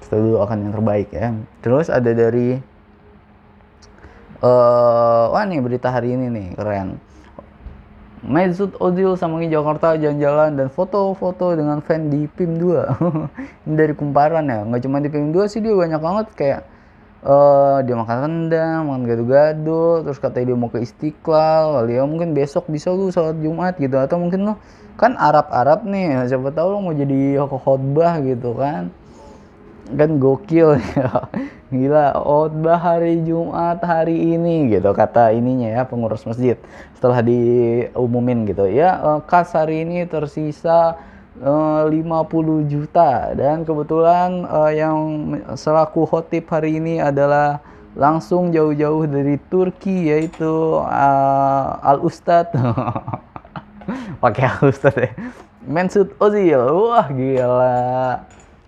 selalu 0.07 0.39
akan 0.39 0.57
yang 0.67 0.73
terbaik 0.73 1.09
ya. 1.11 1.35
Terus 1.59 1.91
ada 1.91 2.11
dari 2.15 2.55
uh, 4.39 5.23
wah 5.31 5.43
nih 5.43 5.59
berita 5.59 5.91
hari 5.91 6.15
ini 6.15 6.31
nih 6.31 6.47
keren. 6.55 6.99
Mesut 8.27 8.73
Ozil 8.81 9.13
sama 9.13 9.39
Jakarta 9.45 9.93
jalan-jalan 9.93 10.57
dan 10.57 10.67
foto-foto 10.73 11.53
dengan 11.53 11.79
fan 11.85 12.09
di 12.09 12.25
PIM 12.25 12.57
2 12.59 12.97
ini 13.69 13.75
dari 13.77 13.93
kumparan 13.93 14.43
ya. 14.49 14.65
Nggak 14.65 14.81
cuma 14.83 14.97
di 14.99 15.09
PIM 15.11 15.31
2 15.31 15.47
sih 15.47 15.61
dia 15.61 15.71
banyak 15.77 16.01
banget. 16.01 16.27
Kayak 16.33 16.61
uh, 17.21 17.79
dia 17.85 17.93
makan 17.93 18.17
rendang, 18.25 18.79
makan 18.89 19.03
gado-gado, 19.05 20.01
terus 20.01 20.17
katanya 20.17 20.45
dia 20.49 20.57
mau 20.57 20.67
ke 20.73 20.81
Istiqlal, 20.81 21.77
kali 21.77 21.93
ya 21.93 22.03
mungkin 22.09 22.33
besok 22.33 22.67
bisa 22.67 22.89
lu 22.89 23.13
sholat 23.13 23.37
Jumat 23.37 23.77
gitu. 23.77 23.95
Atau 24.01 24.17
mungkin 24.17 24.49
lo 24.49 24.53
kan 24.97 25.13
Arab-Arab 25.13 25.85
nih, 25.85 26.25
siapa 26.25 26.49
tahu 26.49 26.73
lo 26.73 26.77
mau 26.81 26.95
jadi 26.97 27.37
khotbah 27.37 28.17
gitu 28.25 28.57
kan 28.57 28.89
kan 29.95 30.19
gokil 30.19 30.75
ya. 30.95 31.27
Gila 31.71 32.15
khotbah 32.15 32.79
hari 32.79 33.19
Jumat 33.27 33.83
hari 33.83 34.39
ini 34.39 34.71
gitu 34.71 34.95
kata 34.95 35.35
ininya 35.35 35.67
ya 35.67 35.83
pengurus 35.83 36.23
masjid. 36.23 36.55
Setelah 36.95 37.19
diumumin 37.23 38.47
gitu. 38.47 38.67
Ya 38.71 38.95
eh, 38.99 39.19
kas 39.27 39.51
hari 39.51 39.83
ini 39.83 40.07
tersisa 40.07 40.95
50 41.37 41.91
eh, 41.91 42.59
juta. 42.65 43.35
Dan 43.37 43.61
kebetulan 43.61 44.47
uh, 44.49 44.73
yang 44.73 44.97
selaku 45.53 46.09
khotib 46.09 46.49
hari 46.49 46.81
ini 46.81 46.97
adalah 46.97 47.61
langsung 47.93 48.49
jauh-jauh 48.49 49.05
dari 49.05 49.37
Turki 49.49 50.09
yaitu 50.09 50.81
uh, 50.81 51.77
Al 51.81 52.01
Ustad 52.01 52.49
pakai 54.23 54.49
Al 54.49 54.71
Ustad 54.71 54.95
ya. 54.97 55.11
Mensut 55.67 56.15
Ozil. 56.17 56.57
Wah 56.57 57.11
gila 57.11 57.77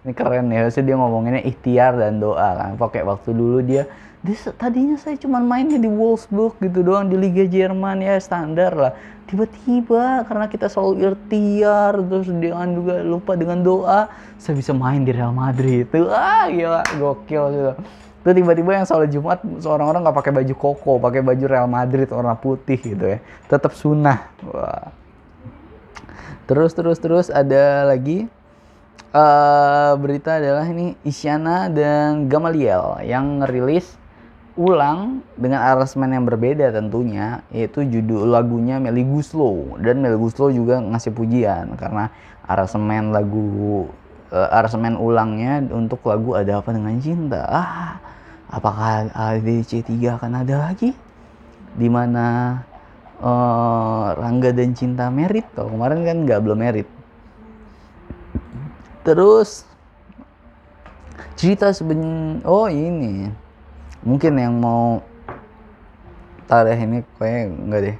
ini 0.07 0.15
keren 0.15 0.47
ya 0.47 0.63
sih 0.71 0.79
dia 0.79 0.95
ngomonginnya 0.95 1.43
ikhtiar 1.43 1.99
dan 1.99 2.23
doa 2.23 2.55
kan. 2.55 2.71
Pakai 2.79 3.03
waktu 3.03 3.35
dulu 3.35 3.59
dia 3.59 3.83
dia 4.19 4.35
tadinya 4.59 4.99
saya 4.99 5.15
cuma 5.15 5.39
mainnya 5.39 5.79
di 5.79 5.87
Wolfsburg 5.87 6.59
gitu 6.59 6.83
doang 6.83 7.07
di 7.07 7.15
Liga 7.15 7.47
Jerman 7.47 8.03
ya 8.03 8.19
standar 8.19 8.75
lah. 8.75 8.93
Tiba-tiba 9.27 10.27
karena 10.27 10.45
kita 10.51 10.67
selalu 10.67 11.13
ikhtiar 11.13 11.99
terus 11.99 12.27
dengan 12.27 12.67
juga 12.75 12.99
lupa 13.03 13.35
dengan 13.39 13.63
doa 13.63 14.11
saya 14.39 14.55
bisa 14.55 14.75
main 14.75 15.03
di 15.03 15.11
Real 15.11 15.35
Madrid. 15.35 15.87
Itu 15.87 16.11
ah 16.11 16.47
gila 16.47 16.83
gokil 16.99 17.43
gitu 17.55 17.71
itu. 18.19 18.29
Tiba-tiba 18.43 18.71
yang 18.75 18.85
sholat 18.87 19.09
Jumat 19.11 19.39
seorang 19.63 19.87
orang 19.87 20.01
nggak 20.03 20.17
pakai 20.19 20.31
baju 20.35 20.53
koko 20.55 20.93
pakai 20.99 21.23
baju 21.23 21.45
Real 21.47 21.67
Madrid 21.71 22.07
warna 22.11 22.35
putih 22.35 22.79
gitu 22.79 23.03
ya. 23.03 23.19
Tetap 23.47 23.71
sunnah. 23.75 24.31
Wah. 24.47 24.91
Terus 26.47 26.71
terus 26.75 26.97
terus 26.99 27.27
ada 27.29 27.87
lagi 27.87 28.27
uh, 29.13 29.93
berita 29.97 30.37
adalah 30.37 30.65
ini 30.69 30.93
Isyana 31.05 31.69
dan 31.69 32.29
Gamaliel 32.29 33.01
yang 33.05 33.41
ngerilis 33.41 33.97
ulang 34.59 35.23
dengan 35.39 35.63
aransemen 35.63 36.11
yang 36.11 36.27
berbeda 36.27 36.67
tentunya 36.75 37.39
yaitu 37.47 37.87
judul 37.87 38.27
lagunya 38.27 38.75
Meli 38.75 39.07
Guslo 39.07 39.79
dan 39.79 40.03
Meli 40.03 40.19
Guslo 40.19 40.51
juga 40.51 40.83
ngasih 40.83 41.15
pujian 41.15 41.79
karena 41.79 42.11
aransemen 42.43 43.15
lagu 43.15 43.87
uh, 44.35 44.49
aransemen 44.51 44.99
ulangnya 44.99 45.63
untuk 45.71 46.03
lagu 46.03 46.35
ada 46.35 46.59
apa 46.59 46.75
dengan 46.75 46.97
cinta. 46.99 47.45
Ah 47.47 48.03
apakah 48.49 49.13
ADC 49.13 49.85
3 49.85 50.17
akan 50.19 50.31
ada 50.43 50.69
lagi? 50.69 50.91
Di 51.77 51.85
mana 51.85 52.57
uh, 53.21 54.17
Rangga 54.17 54.49
dan 54.51 54.73
Cinta 54.73 55.07
merit? 55.13 55.45
Kalau 55.53 55.69
kemarin 55.69 56.01
kan 56.01 56.17
nggak 56.25 56.41
belum 56.41 56.59
merit 56.59 56.98
terus 59.03 59.63
cerita 61.39 61.71
seben 61.71 62.39
oh 62.43 62.67
ini 62.67 63.31
mungkin 64.03 64.39
yang 64.39 64.55
mau 64.59 65.03
tarik 66.47 66.79
ini 66.81 67.05
kayak 67.19 67.53
enggak 67.53 67.81
deh. 67.85 67.97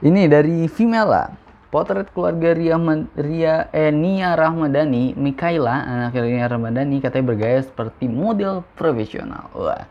Ini 0.00 0.32
dari 0.32 0.64
Vimela 0.64 1.28
potret 1.70 2.10
keluarga 2.10 2.56
Ria, 2.56 2.76
Ria 3.14 3.54
eh, 3.70 3.92
Nia 3.94 4.34
Rahmadani 4.34 5.14
Mikaela 5.14 5.86
anak 5.86 6.18
Nia 6.18 6.50
Rahmadani 6.50 6.98
katanya 6.98 7.36
bergaya 7.36 7.60
seperti 7.62 8.10
model 8.10 8.66
profesional. 8.74 9.46
Wah 9.54 9.84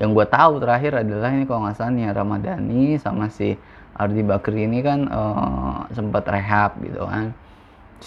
yang 0.00 0.16
gue 0.16 0.26
tahu 0.26 0.58
terakhir 0.58 1.04
adalah 1.04 1.30
ini 1.30 1.44
kalau 1.44 1.68
nggak 1.68 1.76
salah 1.78 1.94
Nia 1.94 2.10
Rahmadani 2.10 2.96
sama 2.98 3.28
si 3.28 3.54
Ardi 3.92 4.24
Bakri 4.24 4.64
ini 4.64 4.80
kan 4.80 5.06
uh, 5.06 5.84
sempat 5.92 6.24
rehab 6.26 6.80
gitu 6.80 7.04
kan 7.04 7.36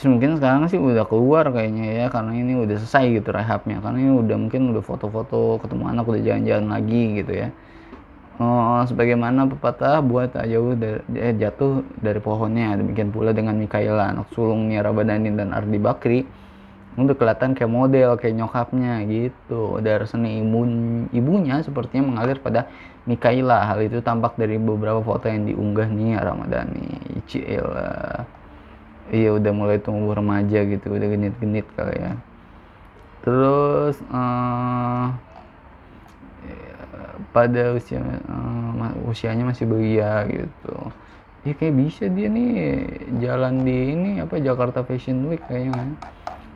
Mungkin 0.03 0.35
sekarang 0.35 0.67
sih 0.67 0.75
udah 0.75 1.07
keluar 1.07 1.47
kayaknya 1.55 2.03
ya 2.03 2.05
karena 2.11 2.35
ini 2.35 2.59
udah 2.59 2.75
selesai 2.83 3.15
gitu 3.15 3.31
rehabnya. 3.31 3.79
Karena 3.79 3.97
ini 4.03 4.11
udah 4.11 4.35
mungkin 4.35 4.75
udah 4.75 4.83
foto-foto 4.83 5.63
ketemu 5.63 5.83
anak 5.87 6.03
udah 6.03 6.21
jalan-jalan 6.21 6.67
lagi 6.67 7.03
gitu 7.23 7.31
ya. 7.31 7.47
Oh, 8.35 8.83
sebagaimana 8.83 9.47
pepatah 9.47 10.03
buat 10.03 10.35
jauh 10.35 10.75
dari, 10.75 10.99
eh, 11.15 11.31
jatuh 11.39 11.87
dari 12.03 12.19
pohonnya. 12.19 12.75
Demikian 12.75 13.15
pula 13.15 13.31
dengan 13.31 13.55
Mikaela 13.55 14.11
anak 14.11 14.27
sulung 14.35 14.67
Nia 14.67 14.83
Rabadani 14.83 15.31
dan 15.31 15.55
Ardi 15.55 15.79
Bakri. 15.79 16.19
Untuk 16.99 17.15
kelihatan 17.19 17.55
kayak 17.55 17.71
model 17.71 18.19
kayak 18.19 18.35
nyokapnya 18.35 18.99
gitu. 19.07 19.79
Darah 19.79 20.03
seni 20.03 20.43
imun 20.43 21.07
ibunya 21.15 21.63
sepertinya 21.63 22.11
mengalir 22.11 22.43
pada 22.43 22.67
Mikaela. 23.07 23.71
Hal 23.71 23.79
itu 23.87 24.03
tampak 24.03 24.35
dari 24.35 24.59
beberapa 24.59 24.99
foto 24.99 25.31
yang 25.31 25.47
diunggah 25.47 25.87
nih 25.87 26.19
Ramadhani. 26.19 26.87
Cila 27.31 28.27
iya 29.11 29.29
udah 29.33 29.51
mulai 29.53 29.77
tumbuh 29.81 30.15
remaja 30.17 30.65
gitu 30.65 30.93
udah 30.93 31.07
genit-genit 31.09 31.67
kali 31.77 31.97
ya. 31.97 32.13
Terus 33.25 33.97
uh, 34.13 35.13
pada 37.33 37.75
usia 37.75 37.99
uh, 38.29 39.09
usianya 39.09 39.43
masih 39.49 39.65
belia 39.67 40.23
gitu. 40.29 40.75
Ya 41.45 41.53
kayak 41.53 41.75
bisa 41.77 42.09
dia 42.09 42.25
nih 42.25 42.53
jalan 43.21 43.61
di 43.61 43.93
ini 43.93 44.11
apa 44.21 44.41
Jakarta 44.41 44.81
Fashion 44.81 45.29
Week 45.29 45.41
kayaknya 45.45 45.73
kan 45.77 45.89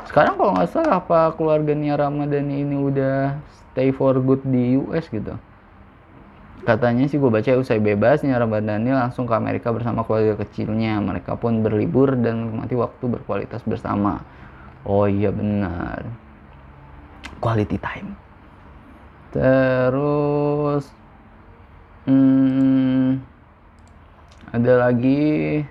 sekarang 0.10 0.42
kalau 0.42 0.58
nggak 0.58 0.72
salah 0.74 1.06
apa 1.06 1.38
keluarganya 1.38 1.94
Ramadhani 1.94 2.66
ini 2.66 2.74
udah 2.82 3.38
stay 3.54 3.94
for 3.94 4.18
good 4.18 4.42
di 4.42 4.82
US 4.82 5.06
gitu 5.14 5.38
katanya 6.70 7.10
sih 7.10 7.18
gue 7.18 7.34
baca 7.34 7.50
usai 7.58 7.82
bebasnya 7.82 8.38
Ramadhani 8.38 8.94
langsung 8.94 9.26
ke 9.26 9.34
Amerika 9.34 9.74
bersama 9.74 10.06
keluarga 10.06 10.38
kecilnya. 10.46 11.02
Mereka 11.02 11.42
pun 11.42 11.66
berlibur 11.66 12.14
dan 12.14 12.46
menikmati 12.46 12.78
waktu 12.78 13.06
berkualitas 13.10 13.66
bersama. 13.66 14.22
Oh 14.86 15.10
iya 15.10 15.34
benar. 15.34 16.06
Quality 17.42 17.78
time. 17.82 18.14
Terus 19.34 20.86
hmm, 22.06 23.18
ada 24.54 24.74
lagi 24.78 25.66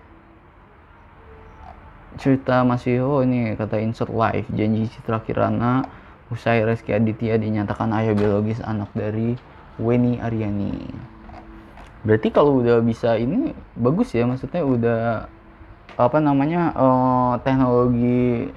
cerita 2.18 2.66
masih 2.66 3.06
oh 3.06 3.22
ini 3.22 3.54
kata 3.54 3.78
insert 3.78 4.10
live 4.10 4.50
janji 4.50 4.90
Citra 4.90 5.22
Kirana 5.22 5.86
usai 6.34 6.66
Reski 6.66 6.90
Aditya 6.90 7.38
dinyatakan 7.38 7.94
ayah 7.94 8.10
biologis 8.10 8.58
anak 8.66 8.90
dari 8.90 9.38
Weni 9.78 10.18
Aryani. 10.18 10.74
Berarti 12.02 12.28
kalau 12.30 12.62
udah 12.62 12.78
bisa 12.82 13.18
ini 13.18 13.54
bagus 13.74 14.14
ya 14.14 14.26
maksudnya 14.26 14.62
udah 14.62 15.00
apa 15.98 16.18
namanya 16.22 16.70
uh, 16.78 17.34
teknologi 17.42 18.54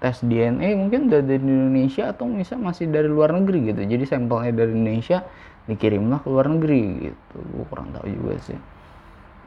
tes 0.00 0.20
DNA 0.24 0.76
mungkin 0.76 1.08
udah 1.08 1.20
dari 1.24 1.40
Indonesia 1.40 2.12
atau 2.12 2.28
bisa 2.28 2.56
masih 2.56 2.88
dari 2.88 3.08
luar 3.08 3.32
negeri 3.32 3.72
gitu. 3.72 3.80
Jadi 3.84 4.04
sampelnya 4.04 4.52
dari 4.52 4.72
Indonesia 4.72 5.24
dikirimlah 5.68 6.24
ke 6.24 6.28
luar 6.28 6.48
negeri 6.52 7.12
gitu. 7.12 7.36
Gue 7.40 7.64
kurang 7.68 7.92
tahu 7.92 8.06
juga 8.08 8.40
sih. 8.44 8.60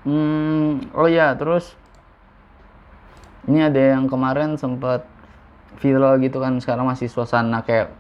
Hmm, 0.06 0.90
oh 0.96 1.10
ya 1.12 1.36
terus 1.36 1.76
ini 3.50 3.66
ada 3.66 3.98
yang 3.98 4.06
kemarin 4.08 4.56
sempat 4.56 5.04
viral 5.82 6.20
gitu 6.22 6.42
kan 6.42 6.58
sekarang 6.60 6.88
masih 6.88 7.08
suasana 7.10 7.64
kayak 7.64 7.94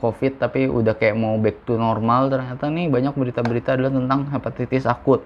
covid 0.00 0.40
tapi 0.40 0.66
udah 0.66 0.96
kayak 0.96 1.14
mau 1.14 1.36
back 1.36 1.68
to 1.68 1.76
normal 1.76 2.32
ternyata 2.32 2.72
nih 2.72 2.88
banyak 2.88 3.12
berita-berita 3.12 3.76
adalah 3.76 3.92
tentang 3.92 4.20
hepatitis 4.32 4.88
akut. 4.88 5.22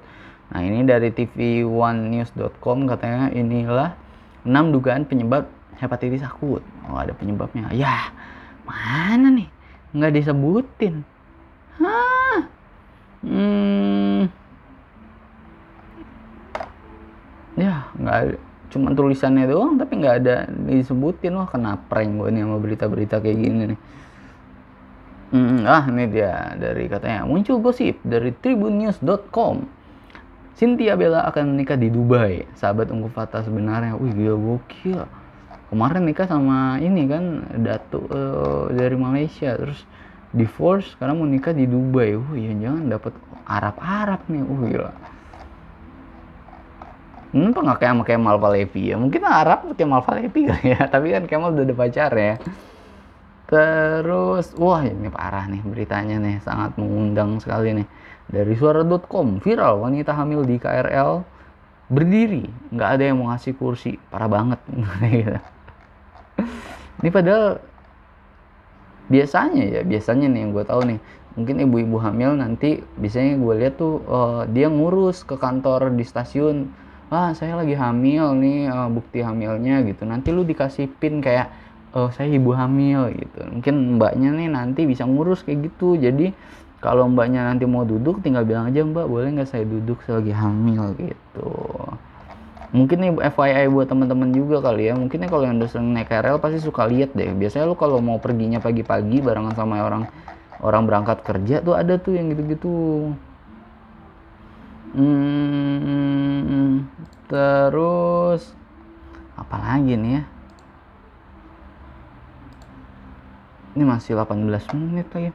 Nah 0.51 0.61
ini 0.61 0.83
dari 0.85 1.15
tv1news.com 1.15 2.79
katanya 2.91 3.31
inilah 3.31 3.95
6 4.45 4.75
dugaan 4.75 5.07
penyebab 5.09 5.49
hepatitis 5.79 6.27
akut. 6.27 6.61
Oh 6.91 6.99
ada 6.99 7.15
penyebabnya. 7.15 7.71
Ya 7.71 8.11
mana 8.67 9.31
nih? 9.31 9.49
Nggak 9.95 10.13
disebutin. 10.19 11.07
Hah? 11.79 12.39
Hmm. 13.25 14.27
Ya, 17.55 17.87
nggak 17.95 18.43
cuma 18.75 18.91
tulisannya 18.91 19.47
doang 19.47 19.79
tapi 19.79 20.03
nggak 20.03 20.17
ada 20.27 20.37
disebutin. 20.51 21.39
Wah 21.39 21.47
kena 21.47 21.79
prank 21.87 22.11
gue 22.19 22.29
nih 22.35 22.43
sama 22.43 22.59
berita-berita 22.59 23.23
kayak 23.23 23.39
gini 23.39 23.63
nih 23.73 23.81
hmm, 25.35 25.67
ah 25.67 25.85
ini 25.91 26.05
dia 26.07 26.55
dari 26.55 26.87
katanya. 26.87 27.27
Muncul 27.27 27.59
gosip 27.59 27.99
dari 28.07 28.31
tribunnews.com 28.31 29.67
Cynthia 30.55 30.95
Bella 30.95 31.27
akan 31.27 31.59
menikah 31.59 31.75
di 31.75 31.91
Dubai. 31.91 32.47
Sahabat 32.55 32.95
Unggu 32.95 33.11
Fata 33.11 33.43
sebenarnya 33.43 33.99
wih 33.99 34.15
gila 34.15 34.39
gokil. 34.39 35.03
Kemarin 35.75 36.07
nikah 36.07 36.31
sama 36.31 36.79
ini 36.79 37.11
kan 37.11 37.43
datu 37.59 38.07
uh, 38.07 38.71
dari 38.71 38.95
Malaysia. 38.95 39.59
Terus 39.59 39.83
divorce 40.31 40.95
sekarang 40.95 41.19
mau 41.19 41.27
nikah 41.27 41.51
di 41.51 41.67
Dubai. 41.67 42.15
Wah 42.15 42.39
ya 42.39 42.55
jangan 42.55 42.87
dapat 42.87 43.13
Arab-Arab 43.51 44.21
nih. 44.31 44.43
Wah 44.47 44.61
gila. 44.63 44.93
Hmm, 47.35 47.51
nggak 47.51 47.83
kayak 47.83 47.93
sama 47.99 48.05
Kemal 48.07 48.39
Palevi 48.39 48.95
ya? 48.95 48.97
Mungkin 48.97 49.27
Arab 49.27 49.67
Kemal 49.75 50.07
Palevi 50.07 50.47
kali 50.47 50.71
ya, 50.71 50.87
tapi 50.95 51.11
kan 51.11 51.27
Kemal 51.27 51.51
udah 51.51 51.67
ada 51.67 51.75
pacar 51.75 52.15
ya. 52.15 52.39
Terus, 53.55 54.51
wah 54.59 54.83
ini 54.83 55.07
parah 55.07 55.47
nih 55.47 55.63
beritanya 55.63 56.19
nih, 56.19 56.43
sangat 56.43 56.75
mengundang 56.75 57.39
sekali 57.39 57.71
nih. 57.71 57.87
Dari 58.27 58.51
suara.com, 58.59 59.39
viral 59.39 59.79
wanita 59.79 60.11
hamil 60.11 60.43
di 60.43 60.59
KRL 60.59 61.23
berdiri, 61.87 62.51
nggak 62.75 62.91
ada 62.99 63.03
yang 63.07 63.23
mau 63.23 63.31
ngasih 63.31 63.55
kursi, 63.55 63.95
parah 64.11 64.27
banget. 64.27 64.59
ini 66.99 67.09
padahal 67.15 67.63
biasanya 69.07 69.65
ya, 69.71 69.81
biasanya 69.87 70.27
nih 70.27 70.41
yang 70.43 70.51
gue 70.51 70.65
tahu 70.67 70.83
nih, 70.91 70.99
mungkin 71.39 71.55
ibu-ibu 71.63 72.03
hamil 72.03 72.35
nanti 72.35 72.83
biasanya 72.99 73.39
gue 73.39 73.55
lihat 73.55 73.79
tuh 73.79 74.03
uh, 74.11 74.51
dia 74.51 74.67
ngurus 74.67 75.23
ke 75.23 75.39
kantor 75.39 75.95
di 75.95 76.03
stasiun. 76.03 76.75
Ah 77.07 77.31
saya 77.39 77.55
lagi 77.55 77.79
hamil 77.79 78.35
nih 78.35 78.67
uh, 78.67 78.91
bukti 78.91 79.23
hamilnya 79.23 79.87
gitu. 79.87 80.03
Nanti 80.03 80.35
lu 80.35 80.43
dikasih 80.43 80.91
pin 80.99 81.23
kayak 81.23 81.55
oh 81.95 82.11
saya 82.11 82.29
ibu 82.35 82.51
hamil 82.53 83.15
gitu. 83.15 83.39
Mungkin 83.47 83.75
mbaknya 83.97 84.35
nih 84.35 84.49
nanti 84.51 84.83
bisa 84.85 85.07
ngurus 85.07 85.47
kayak 85.47 85.71
gitu. 85.71 85.95
Jadi 85.95 86.35
kalau 86.83 87.09
mbaknya 87.09 87.47
nanti 87.49 87.65
mau 87.65 87.87
duduk 87.87 88.21
tinggal 88.21 88.45
bilang 88.45 88.69
aja 88.69 88.83
mbak 88.83 89.07
boleh 89.07 89.31
nggak 89.39 89.49
saya 89.49 89.65
duduk? 89.65 90.03
Saya 90.03 90.21
hamil 90.21 90.93
gitu. 90.99 91.55
Mungkin 92.75 92.99
nih 92.99 93.11
FYI 93.31 93.71
buat 93.71 93.87
teman-teman 93.87 94.35
juga 94.35 94.59
kali 94.59 94.91
ya. 94.91 94.99
Mungkin 94.99 95.31
kalau 95.31 95.47
yang 95.47 95.63
udah 95.63 95.71
sering 95.71 95.95
naik 95.95 96.11
KRL 96.11 96.43
pasti 96.43 96.59
suka 96.59 96.83
lihat 96.91 97.15
deh. 97.15 97.31
Biasanya 97.31 97.71
lu 97.71 97.79
kalau 97.79 98.03
mau 98.03 98.19
perginya 98.19 98.59
pagi-pagi 98.59 99.23
barengan 99.23 99.55
sama 99.55 99.79
orang 99.79 100.11
orang 100.59 100.83
berangkat 100.83 101.23
kerja 101.23 101.63
tuh 101.63 101.79
ada 101.79 101.95
tuh 102.03 102.19
yang 102.19 102.35
gitu-gitu. 102.35 103.15
Hmm, 104.95 106.91
terus 107.31 108.59
apa 109.39 109.55
lagi 109.59 109.95
nih 109.95 110.19
ya? 110.19 110.34
Ini 113.75 113.83
masih 113.83 114.15
18 114.15 114.71
menit 114.75 115.07
lagi. 115.11 115.31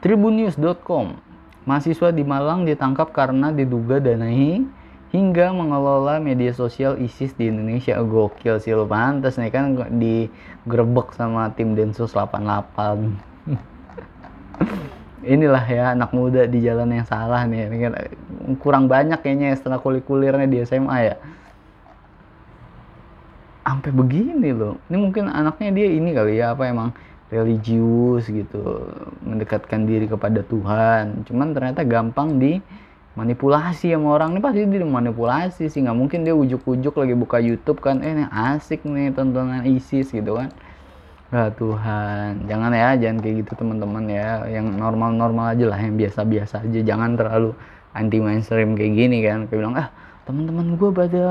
Tribunnews.com 0.00 1.20
Mahasiswa 1.68 2.08
di 2.08 2.24
Malang 2.24 2.64
ditangkap 2.64 3.12
karena 3.12 3.52
diduga 3.52 4.00
danai 4.00 4.64
hingga 5.12 5.52
mengelola 5.52 6.16
media 6.16 6.52
sosial 6.56 6.96
ISIS 6.96 7.36
di 7.36 7.52
Indonesia. 7.52 8.00
Gokil 8.00 8.56
sih 8.60 8.72
lo 8.72 8.88
pantas 8.88 9.36
nih 9.36 9.52
kan 9.52 9.76
digerebek 10.00 11.12
sama 11.12 11.52
tim 11.52 11.76
Densus 11.76 12.16
88. 12.16 13.12
inilah 15.28 15.64
ya 15.66 15.84
anak 15.92 16.14
muda 16.14 16.46
di 16.46 16.62
jalan 16.62 16.94
yang 16.94 17.06
salah 17.06 17.44
nih 17.44 17.68
kan 17.68 17.92
kurang 18.62 18.88
banyak 18.88 19.18
kayaknya 19.20 19.52
setelah 19.58 19.82
kulit 19.82 20.06
kulirnya 20.06 20.46
di 20.46 20.62
SMA 20.62 20.98
ya 21.12 21.14
sampai 23.66 23.90
begini 23.92 24.56
loh 24.56 24.80
ini 24.88 24.96
mungkin 24.96 25.28
anaknya 25.28 25.68
dia 25.74 25.88
ini 25.92 26.10
kali 26.16 26.40
ya 26.40 26.56
apa 26.56 26.64
emang 26.70 26.94
religius 27.28 28.28
gitu 28.28 28.88
mendekatkan 29.24 29.84
diri 29.84 30.08
kepada 30.08 30.40
Tuhan 30.44 31.28
cuman 31.28 31.52
ternyata 31.52 31.84
gampang 31.84 32.40
di 32.40 32.60
manipulasi 33.18 33.92
sama 33.92 34.14
orang 34.14 34.38
ini 34.38 34.40
pasti 34.40 34.62
dia 34.64 34.86
manipulasi 34.86 35.64
sih 35.68 35.80
nggak 35.84 35.98
mungkin 35.98 36.22
dia 36.22 36.32
ujuk-ujuk 36.32 36.94
lagi 36.94 37.14
buka 37.18 37.38
YouTube 37.42 37.82
kan 37.82 38.00
eh 38.00 38.14
ini 38.14 38.24
asik 38.30 38.86
nih 38.86 39.10
tontonan 39.12 39.66
ISIS 39.66 40.14
gitu 40.14 40.38
kan 40.38 40.48
Ya 41.28 41.52
Tuhan, 41.52 42.48
jangan 42.48 42.72
ya, 42.72 42.96
jangan 42.96 43.20
kayak 43.20 43.44
gitu 43.44 43.52
teman-teman 43.60 44.08
ya. 44.08 44.48
Yang 44.48 44.80
normal-normal 44.80 45.52
aja 45.52 45.68
lah, 45.68 45.76
yang 45.76 46.00
biasa-biasa 46.00 46.64
aja. 46.64 46.80
Jangan 46.80 47.20
terlalu 47.20 47.52
anti 47.92 48.16
mainstream 48.16 48.72
kayak 48.72 48.92
gini 48.96 49.20
kan. 49.20 49.44
Kayak 49.44 49.60
bilang, 49.60 49.76
ah 49.76 49.92
teman-teman 50.24 50.80
gue 50.80 50.88
pada 50.88 51.24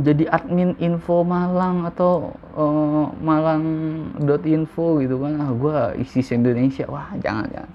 jadi 0.00 0.24
admin 0.32 0.72
info 0.80 1.20
Malang 1.20 1.84
atau 1.84 2.32
uh, 2.56 3.12
malang.info 3.20 5.04
gitu 5.04 5.20
kan. 5.20 5.36
Ah 5.36 5.52
gue 5.52 6.00
isi 6.00 6.24
Indonesia. 6.32 6.88
Wah 6.88 7.12
jangan 7.20 7.44
jangan. 7.52 7.72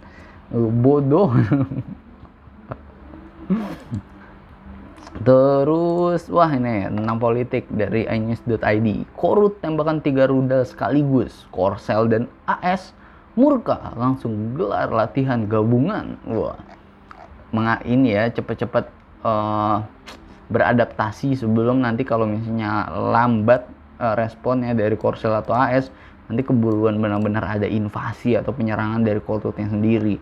Bodoh. 0.81 1.29
Terus, 5.17 6.29
wah 6.29 6.51
ini 6.53 6.85
tentang 6.93 7.17
politik 7.17 7.65
dari 7.73 8.05
inews.id. 8.05 8.87
Korut 9.17 9.57
tembakan 9.65 9.97
tiga 9.99 10.29
rudal 10.29 10.61
sekaligus. 10.61 11.49
Korsel 11.49 12.05
dan 12.05 12.29
AS 12.45 12.93
murka 13.33 13.93
langsung 13.97 14.53
gelar 14.53 14.93
latihan 14.93 15.45
gabungan. 15.49 16.21
Wah, 16.25 16.57
Menga 17.49 17.79
ini 17.87 18.11
ya 18.13 18.27
cepet-cepet 18.29 18.91
uh, 19.23 19.81
beradaptasi 20.47 21.35
sebelum 21.35 21.83
nanti 21.83 22.07
kalau 22.07 22.23
misalnya 22.23 22.87
lambat 22.91 23.67
uh, 23.99 24.15
responnya 24.15 24.71
dari 24.71 24.95
Korsel 24.95 25.35
atau 25.35 25.53
AS 25.55 25.91
nanti 26.27 26.43
keburuan 26.43 26.99
benar-benar 26.99 27.59
ada 27.59 27.67
invasi 27.67 28.35
atau 28.35 28.51
penyerangan 28.51 29.03
dari 29.03 29.19
Koltutnya 29.23 29.71
sendiri. 29.71 30.19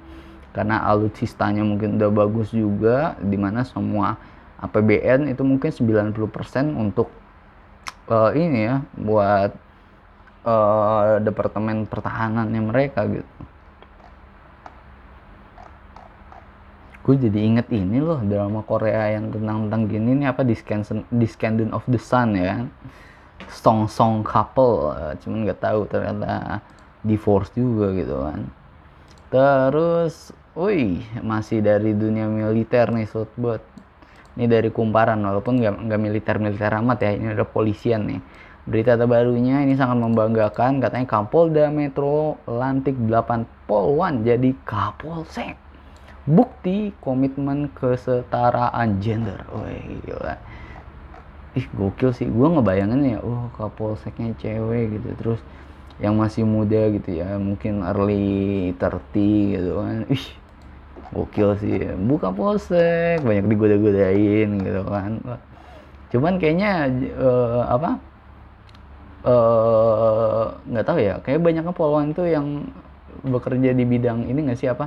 Karena 0.53 0.85
alutsistanya 0.87 1.65
mungkin 1.65 1.99
udah 1.99 2.09
bagus 2.13 2.53
juga 2.53 3.17
di 3.19 3.35
mana 3.35 3.65
semua 3.65 4.15
APBN 4.61 5.29
itu 5.29 5.43
mungkin 5.43 5.67
90% 5.67 6.15
untuk 6.73 7.11
uh, 8.07 8.31
ini 8.31 8.59
ya 8.71 8.75
buat 8.95 9.51
uh, 10.47 11.19
departemen 11.19 11.83
pertahanannya 11.89 12.61
mereka 12.63 13.03
gitu 13.09 13.54
gue 17.05 17.15
jadi 17.21 17.37
inget 17.37 17.69
ini 17.69 18.01
loh 18.01 18.17
drama 18.25 18.65
Korea 18.65 19.13
yang 19.13 19.29
tentang 19.29 19.69
tentang 19.69 19.81
gini 19.85 20.25
nih 20.25 20.33
apa 20.33 20.41
Descendant 21.13 21.69
of 21.69 21.85
the 21.85 22.01
Sun 22.01 22.33
ya 22.33 22.65
song 23.53 23.85
song 23.85 24.25
couple 24.25 24.89
eh, 24.97 25.13
cuman 25.21 25.45
nggak 25.45 25.61
tahu 25.61 25.85
ternyata 25.85 26.65
divorce 27.05 27.53
juga 27.53 27.93
gitu 27.93 28.15
kan. 28.25 28.39
Terus 29.29 30.33
wih 30.57 31.05
masih 31.21 31.61
dari 31.61 31.93
dunia 31.93 32.25
militer 32.25 32.89
nih 32.89 33.05
buat 33.37 33.61
ini 34.35 34.49
dari 34.49 34.73
kumparan 34.73 35.21
walaupun 35.21 35.61
nggak 35.61 36.01
militer 36.01 36.41
militer 36.41 36.73
amat 36.81 37.05
ya 37.05 37.11
ini 37.13 37.37
ada 37.37 37.45
polisian 37.45 38.09
nih. 38.09 38.21
Berita 38.65 38.97
terbarunya 38.97 39.61
ini 39.61 39.77
sangat 39.77 40.01
membanggakan 40.01 40.81
katanya 40.81 41.05
Kapolda 41.05 41.69
Metro 41.69 42.41
Lantik 42.49 42.97
8 42.97 43.69
Polwan 43.69 44.25
jadi 44.25 44.57
Kapolsek 44.65 45.64
bukti 46.25 46.91
komitmen 46.99 47.69
kesetaraan 47.73 48.97
gender. 48.99 49.45
Wih, 49.53 50.01
gila. 50.05 50.35
Ih, 51.55 51.65
gokil 51.71 52.11
sih. 52.11 52.27
Gue 52.27 52.51
ngebayangin 52.51 53.17
ya, 53.17 53.19
oh 53.21 53.47
kapolseknya 53.55 54.33
cewek 54.41 54.99
gitu. 54.99 55.09
Terus 55.15 55.41
yang 56.01 56.19
masih 56.19 56.43
muda 56.43 56.91
gitu 56.91 57.23
ya, 57.23 57.39
mungkin 57.39 57.85
early 57.85 58.75
30 58.75 59.55
gitu 59.55 59.71
kan. 59.79 59.97
Ih, 60.11 60.25
gokil 61.15 61.49
sih. 61.61 61.77
Buka 61.95 62.33
polsek, 62.33 63.23
banyak 63.23 63.45
digoda-godain 63.47 64.49
gitu 64.59 64.81
kan. 64.83 65.21
Cuman 66.11 66.41
kayaknya 66.41 66.91
uh, 67.15 67.63
apa? 67.69 68.01
Eh, 69.25 70.45
nggak 70.69 70.85
uh, 70.85 70.87
tahu 70.87 70.99
ya 71.01 71.17
kayak 71.25 71.41
banyak 71.41 71.65
polwan 71.73 72.13
itu 72.13 72.29
yang 72.29 72.69
bekerja 73.25 73.73
di 73.73 73.81
bidang 73.81 74.29
ini 74.29 74.45
nggak 74.45 74.59
sih 74.61 74.69
apa 74.69 74.85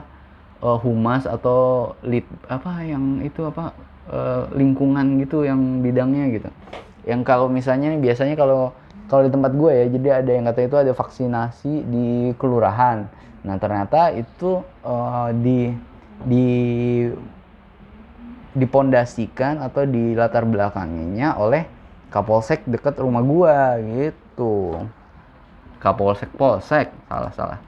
uh, 0.62 0.78
humas 0.78 1.24
atau 1.26 1.92
lead 2.02 2.26
apa 2.50 2.82
yang 2.82 3.22
itu 3.22 3.46
apa 3.46 3.74
uh, 4.10 4.50
lingkungan 4.54 5.22
gitu 5.22 5.46
yang 5.46 5.82
bidangnya 5.82 6.24
gitu. 6.34 6.48
Yang 7.06 7.20
kalau 7.24 7.46
misalnya 7.48 7.94
nih 7.94 8.00
biasanya 8.02 8.34
kalau 8.34 8.74
kalau 9.08 9.24
di 9.24 9.32
tempat 9.32 9.52
gue 9.56 9.72
ya 9.72 9.84
jadi 9.88 10.08
ada 10.20 10.30
yang 10.30 10.44
kata 10.50 10.60
itu 10.68 10.76
ada 10.76 10.92
vaksinasi 10.92 11.72
di 11.88 12.06
kelurahan. 12.36 13.08
Nah 13.46 13.56
ternyata 13.56 14.12
itu 14.12 14.60
uh, 14.84 15.30
di 15.32 15.72
di 16.26 16.48
dipondasikan 18.58 19.62
atau 19.62 19.86
di 19.86 20.18
latar 20.18 20.42
belakangnya 20.42 21.38
oleh 21.38 21.62
kapolsek 22.10 22.66
dekat 22.66 22.98
rumah 22.98 23.22
gua 23.22 23.78
gitu. 23.78 24.82
Kapolsek 25.78 26.34
polsek 26.34 26.90
salah 27.06 27.30
salah 27.30 27.67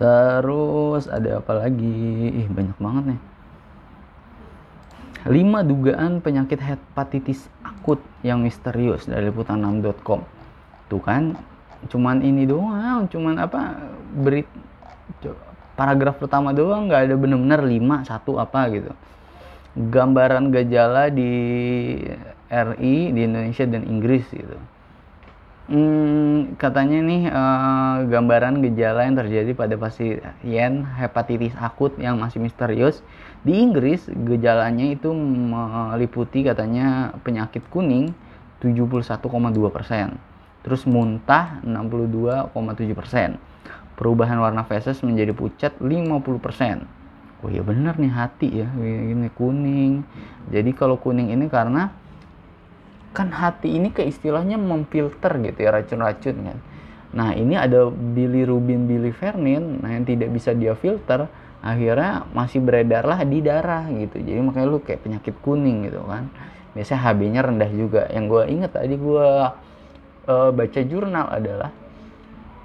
Terus 0.00 1.04
ada 1.12 1.44
apa 1.44 1.52
lagi? 1.60 2.32
Ih, 2.32 2.48
banyak 2.48 2.78
banget 2.80 3.04
nih. 3.12 3.20
5 5.28 5.68
dugaan 5.68 6.24
penyakit 6.24 6.56
hepatitis 6.56 7.44
akut 7.60 8.00
yang 8.24 8.40
misterius 8.40 9.04
dari 9.04 9.28
liputan6.com. 9.28 10.24
Tuh 10.88 11.02
kan, 11.04 11.36
cuman 11.92 12.24
ini 12.24 12.48
doang, 12.48 13.04
cuman 13.12 13.44
apa 13.44 13.76
berit 14.16 14.48
paragraf 15.76 16.16
pertama 16.16 16.56
doang 16.56 16.88
nggak 16.88 17.12
ada 17.12 17.14
bener-bener 17.20 17.60
5 17.60 18.08
satu 18.08 18.40
apa 18.40 18.72
gitu. 18.72 18.96
Gambaran 19.76 20.48
gejala 20.48 21.12
di 21.12 21.30
RI 22.48 22.96
di 23.12 23.20
Indonesia 23.20 23.68
dan 23.68 23.84
Inggris 23.84 24.24
gitu 24.32 24.56
Hmm, 25.70 26.58
katanya 26.58 26.98
nih 26.98 27.22
uh, 27.30 28.02
gambaran 28.10 28.58
gejala 28.58 29.06
yang 29.06 29.14
terjadi 29.14 29.54
pada 29.54 29.78
pasien 29.78 30.82
hepatitis 30.98 31.54
akut 31.54 31.94
yang 31.94 32.18
masih 32.18 32.42
misterius 32.42 33.06
di 33.46 33.54
Inggris 33.54 34.02
gejalanya 34.26 34.90
itu 34.90 35.14
meliputi 35.14 36.42
katanya 36.42 37.14
penyakit 37.22 37.62
kuning 37.70 38.10
71,2 38.58 39.22
persen, 39.70 40.18
terus 40.66 40.82
muntah 40.90 41.62
62,7 41.62 42.50
persen, 42.90 43.38
perubahan 43.94 44.42
warna 44.42 44.66
feses 44.66 44.98
menjadi 45.06 45.30
pucat 45.30 45.78
50 45.78 46.18
persen. 46.42 46.82
Oh 47.40 47.48
iya 47.48 47.62
bener 47.62 47.94
nih 47.94 48.10
hati 48.10 48.48
ya 48.58 48.68
ini 48.82 49.30
kuning. 49.38 50.02
Jadi 50.50 50.74
kalau 50.74 50.98
kuning 50.98 51.30
ini 51.30 51.46
karena 51.46 51.94
kan 53.10 53.34
hati 53.34 53.74
ini 53.74 53.90
ke 53.90 54.06
istilahnya 54.06 54.54
memfilter 54.54 55.34
gitu 55.42 55.58
ya 55.58 55.70
racun-racun 55.74 56.36
kan. 56.46 56.58
Nah 57.10 57.34
ini 57.34 57.58
ada 57.58 57.90
bilirubin 57.90 58.86
bilivernin, 58.86 59.82
nah 59.82 59.90
yang 59.90 60.06
tidak 60.06 60.30
bisa 60.30 60.54
dia 60.54 60.78
filter, 60.78 61.26
akhirnya 61.58 62.22
masih 62.30 62.62
beredarlah 62.62 63.18
di 63.26 63.42
darah 63.42 63.84
gitu. 63.90 64.22
Jadi 64.22 64.38
makanya 64.38 64.66
lu 64.70 64.78
kayak 64.78 65.02
penyakit 65.02 65.34
kuning 65.42 65.90
gitu 65.90 66.06
kan. 66.06 66.30
Biasanya 66.70 67.00
HB-nya 67.10 67.40
rendah 67.42 67.70
juga. 67.74 68.02
Yang 68.14 68.24
gue 68.30 68.42
inget 68.54 68.70
tadi 68.70 68.94
gue 68.94 69.28
uh, 70.30 70.50
baca 70.54 70.80
jurnal 70.86 71.26
adalah 71.34 71.70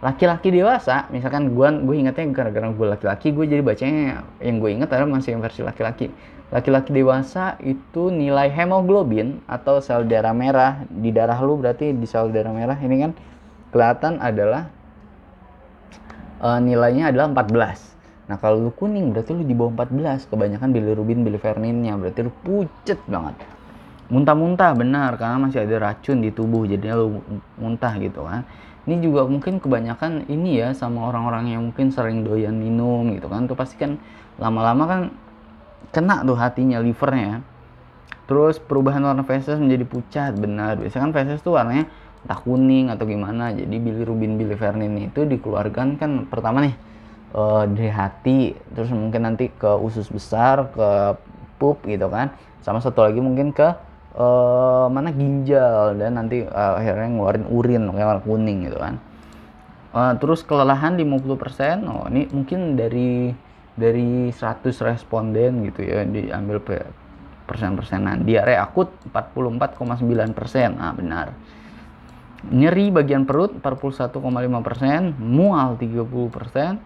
laki-laki 0.05 0.53
dewasa, 0.53 1.09
misalkan 1.09 1.57
gue 1.57 1.67
gue 1.81 1.95
ingetnya 1.97 2.29
gara-gara 2.29 2.69
gue 2.69 2.87
laki-laki, 2.93 3.33
gue 3.33 3.45
jadi 3.49 3.65
bacanya 3.65 4.21
yang 4.37 4.61
gue 4.61 4.69
inget 4.69 4.93
adalah 4.93 5.17
masih 5.17 5.33
yang 5.33 5.41
versi 5.41 5.65
laki-laki 5.65 6.13
laki-laki 6.55 6.95
dewasa 6.95 7.59
itu 7.59 8.07
nilai 8.07 8.47
hemoglobin 8.47 9.43
atau 9.43 9.83
sel 9.83 10.07
darah 10.07 10.31
merah. 10.31 10.87
Di 10.87 11.11
darah 11.11 11.35
lu 11.43 11.59
berarti 11.59 11.91
di 11.91 12.07
sel 12.07 12.31
darah 12.31 12.55
merah 12.55 12.79
ini 12.79 12.95
kan 13.03 13.11
kelihatan 13.75 14.23
adalah 14.23 14.71
uh, 16.39 16.59
nilainya 16.63 17.11
adalah 17.11 17.43
14 17.43 17.95
nah 18.25 18.41
kalau 18.41 18.57
lu 18.57 18.71
kuning 18.73 19.13
berarti 19.13 19.37
lu 19.37 19.45
di 19.45 19.53
bawah 19.53 19.85
14 19.85 20.33
kebanyakan 20.33 20.73
bilirubin 20.73 21.21
biliverninnya 21.21 21.93
berarti 21.93 22.25
lu 22.25 22.33
pucet 22.41 22.97
banget. 23.05 23.37
Muntah-muntah 24.09 24.73
benar 24.77 25.17
karena 25.17 25.37
masih 25.45 25.65
ada 25.65 25.91
racun 25.91 26.25
di 26.25 26.33
tubuh 26.33 26.65
jadinya 26.65 27.05
lu 27.05 27.21
muntah 27.61 27.93
gitu 28.01 28.25
kan. 28.25 28.41
Ini 28.85 29.01
juga 29.01 29.29
mungkin 29.29 29.61
kebanyakan 29.61 30.29
ini 30.29 30.61
ya 30.61 30.73
sama 30.73 31.09
orang-orang 31.09 31.53
yang 31.53 31.61
mungkin 31.69 31.93
sering 31.93 32.25
doyan 32.25 32.57
minum 32.57 33.13
gitu 33.13 33.29
kan. 33.29 33.45
Tuh 33.45 33.57
pasti 33.57 33.77
kan 33.77 33.97
lama-lama 34.41 34.83
kan 34.89 35.01
kena 35.91 36.25
tuh 36.25 36.37
hatinya 36.37 36.81
livernya 36.81 37.43
terus 38.25 38.57
perubahan 38.57 39.05
warna 39.05 39.21
feses 39.21 39.61
menjadi 39.61 39.85
pucat 39.85 40.33
benar. 40.37 40.81
Biasanya 40.81 41.09
kan 41.09 41.13
feses 41.13 41.39
tuh 41.45 41.57
warnanya 41.57 41.85
entah 42.25 42.39
kuning 42.41 42.89
atau 42.89 43.05
gimana. 43.05 43.53
Jadi 43.53 43.75
bilirubin 43.77 44.37
bilivernin 44.37 44.97
itu 45.09 45.23
dikeluarkan 45.29 46.01
kan 46.01 46.25
pertama 46.25 46.65
nih 46.65 46.75
uh, 47.37 47.69
dari 47.69 47.89
hati 47.93 48.39
terus 48.73 48.89
mungkin 48.89 49.29
nanti 49.29 49.53
ke 49.53 49.69
usus 49.77 50.09
besar 50.09 50.73
ke 50.73 50.89
pup 51.61 51.85
gitu 51.85 52.09
kan. 52.09 52.33
Sama 52.65 52.81
satu 52.81 53.05
lagi 53.05 53.21
mungkin 53.21 53.53
ke 53.53 53.77
uh, 54.17 54.89
mana 54.89 55.13
ginjal. 55.13 55.93
Dan 55.93 56.17
nanti 56.17 56.41
uh, 56.41 56.81
akhirnya 56.81 57.13
ngeluarin 57.13 57.45
urin 57.45 57.83
kayak 57.93 58.09
warna 58.09 58.23
kuning 58.25 58.59
gitu 58.65 58.77
kan. 58.81 58.97
Uh, 59.95 60.11
terus 60.19 60.43
kelelahan 60.43 60.99
50% 60.99 61.87
oh 61.87 62.03
ini 62.11 62.27
mungkin 62.35 62.75
dari 62.75 63.31
dari 63.75 64.31
100 64.31 64.71
responden 64.87 65.67
gitu 65.67 65.83
ya 65.83 66.07
diambil 66.07 66.63
persen-persenan. 67.45 68.23
Diare 68.23 68.55
akut 68.55 68.89
44,9 69.11 70.31
persen. 70.31 70.79
Nah 70.79 70.95
benar. 70.95 71.35
Nyeri 72.45 72.93
bagian 72.93 73.27
perut 73.27 73.57
41,5 73.59 74.21
persen 74.63 75.01
mual 75.19 75.75
30 75.75 76.07
persen 76.31 76.77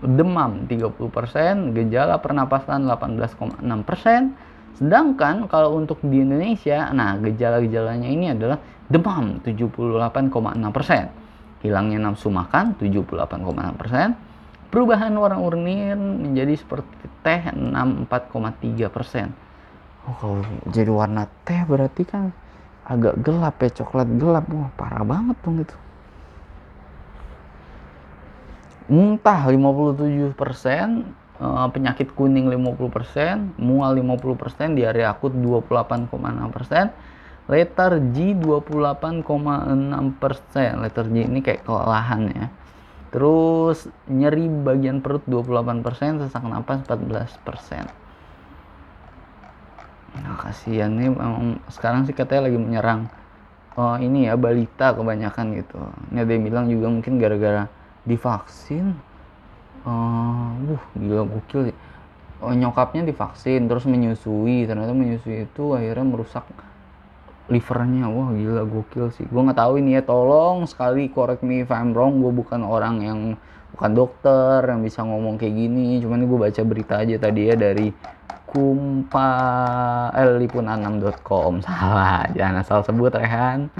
demam 0.00 0.64
30 0.64 0.96
persen 1.12 1.76
gejala 1.76 2.16
pernapasan 2.24 2.88
18,6 2.88 3.60
persen. 3.84 4.32
Sedangkan 4.80 5.44
kalau 5.44 5.76
untuk 5.76 6.00
di 6.00 6.24
Indonesia 6.24 6.88
nah 6.96 7.20
gejala-gejalanya 7.20 8.08
ini 8.08 8.32
adalah 8.32 8.56
demam 8.88 9.44
78,6 9.44 10.72
persen. 10.72 11.12
Hilangnya 11.60 12.00
nafsu 12.00 12.32
makan 12.32 12.80
78,6 12.80 13.76
persen 13.76 14.29
Perubahan 14.70 15.10
warna 15.18 15.42
urnin 15.42 15.98
menjadi 16.30 16.54
seperti 16.54 17.10
teh 17.26 17.42
64,3 17.50 18.86
persen. 18.86 19.34
Oh, 20.06 20.14
kalau 20.14 20.46
jadi 20.70 20.90
warna 20.94 21.26
teh 21.42 21.58
berarti 21.66 22.06
kan 22.06 22.30
agak 22.86 23.18
gelap 23.18 23.58
ya, 23.58 23.70
coklat 23.82 24.06
gelap. 24.14 24.46
Wah, 24.54 24.70
parah 24.78 25.02
banget 25.02 25.36
dong 25.42 25.58
itu. 25.58 25.76
Muntah 28.86 29.50
57 29.50 30.38
persen, 30.38 31.14
eh, 31.42 31.68
penyakit 31.74 32.14
kuning 32.14 32.46
50 32.46 32.90
persen, 32.94 33.50
mual 33.58 33.98
50 33.98 34.38
persen, 34.38 34.78
diare 34.78 35.02
akut 35.02 35.34
28,6 35.34 36.50
persen, 36.50 36.94
letter 37.50 37.98
G 38.14 38.38
28,6 38.38 40.14
persen 40.22 40.70
letter 40.78 41.10
G 41.10 41.26
ini 41.26 41.42
kayak 41.42 41.66
kelelahan 41.66 42.30
ya 42.30 42.46
terus 43.10 43.90
nyeri 44.06 44.46
bagian 44.46 45.02
perut 45.02 45.26
28 45.26 45.82
persen 45.82 46.22
sesak 46.22 46.46
napas 46.46 46.86
14 46.86 47.46
persen. 47.46 47.84
Nah 50.18 50.34
kasihan 50.38 50.90
nih 50.94 51.10
memang 51.10 51.58
sekarang 51.70 52.06
sih 52.06 52.14
katanya 52.14 52.50
lagi 52.50 52.58
menyerang. 52.58 53.10
Oh, 53.78 53.94
ini 53.98 54.26
ya 54.26 54.34
balita 54.34 54.94
kebanyakan 54.94 55.54
gitu. 55.58 55.78
Ini 56.10 56.26
ada 56.26 56.30
yang 56.34 56.44
bilang 56.46 56.66
juga 56.66 56.86
mungkin 56.90 57.22
gara-gara 57.22 57.70
divaksin. 58.02 58.98
Uh, 59.86 60.76
uh 60.76 60.82
gila 60.92 61.24
gokil 61.24 61.72
oh, 62.44 62.52
nyokapnya 62.52 63.06
divaksin 63.06 63.66
terus 63.70 63.86
menyusui. 63.86 64.66
Ternyata 64.66 64.90
menyusui 64.94 65.46
itu 65.50 65.74
akhirnya 65.74 66.06
merusak 66.06 66.46
livernya. 67.50 68.06
Wah 68.06 68.30
gila 68.32 68.62
gokil 68.64 69.10
sih. 69.12 69.26
Gue 69.26 69.42
nggak 69.42 69.58
tahu 69.58 69.82
ini 69.82 69.98
ya. 69.98 70.02
Tolong 70.06 70.64
sekali 70.70 71.10
correct 71.10 71.42
me 71.42 71.66
if 71.66 71.70
I'm 71.74 71.92
wrong. 71.92 72.22
Gue 72.22 72.30
bukan 72.30 72.62
orang 72.62 73.02
yang 73.02 73.20
bukan 73.74 73.90
dokter 73.92 74.62
yang 74.64 74.80
bisa 74.80 75.02
ngomong 75.02 75.36
kayak 75.36 75.54
gini. 75.58 75.98
Cuman 76.00 76.24
gue 76.24 76.38
baca 76.38 76.62
berita 76.62 77.02
aja 77.02 77.18
tadi 77.18 77.50
ya 77.50 77.58
dari 77.58 77.90
kumpa 78.50 79.30
lipunan6.com 80.10 81.62
salah 81.66 82.26
jangan 82.34 82.62
asal 82.62 82.82
sebut 82.82 83.14
Rehan. 83.14 83.70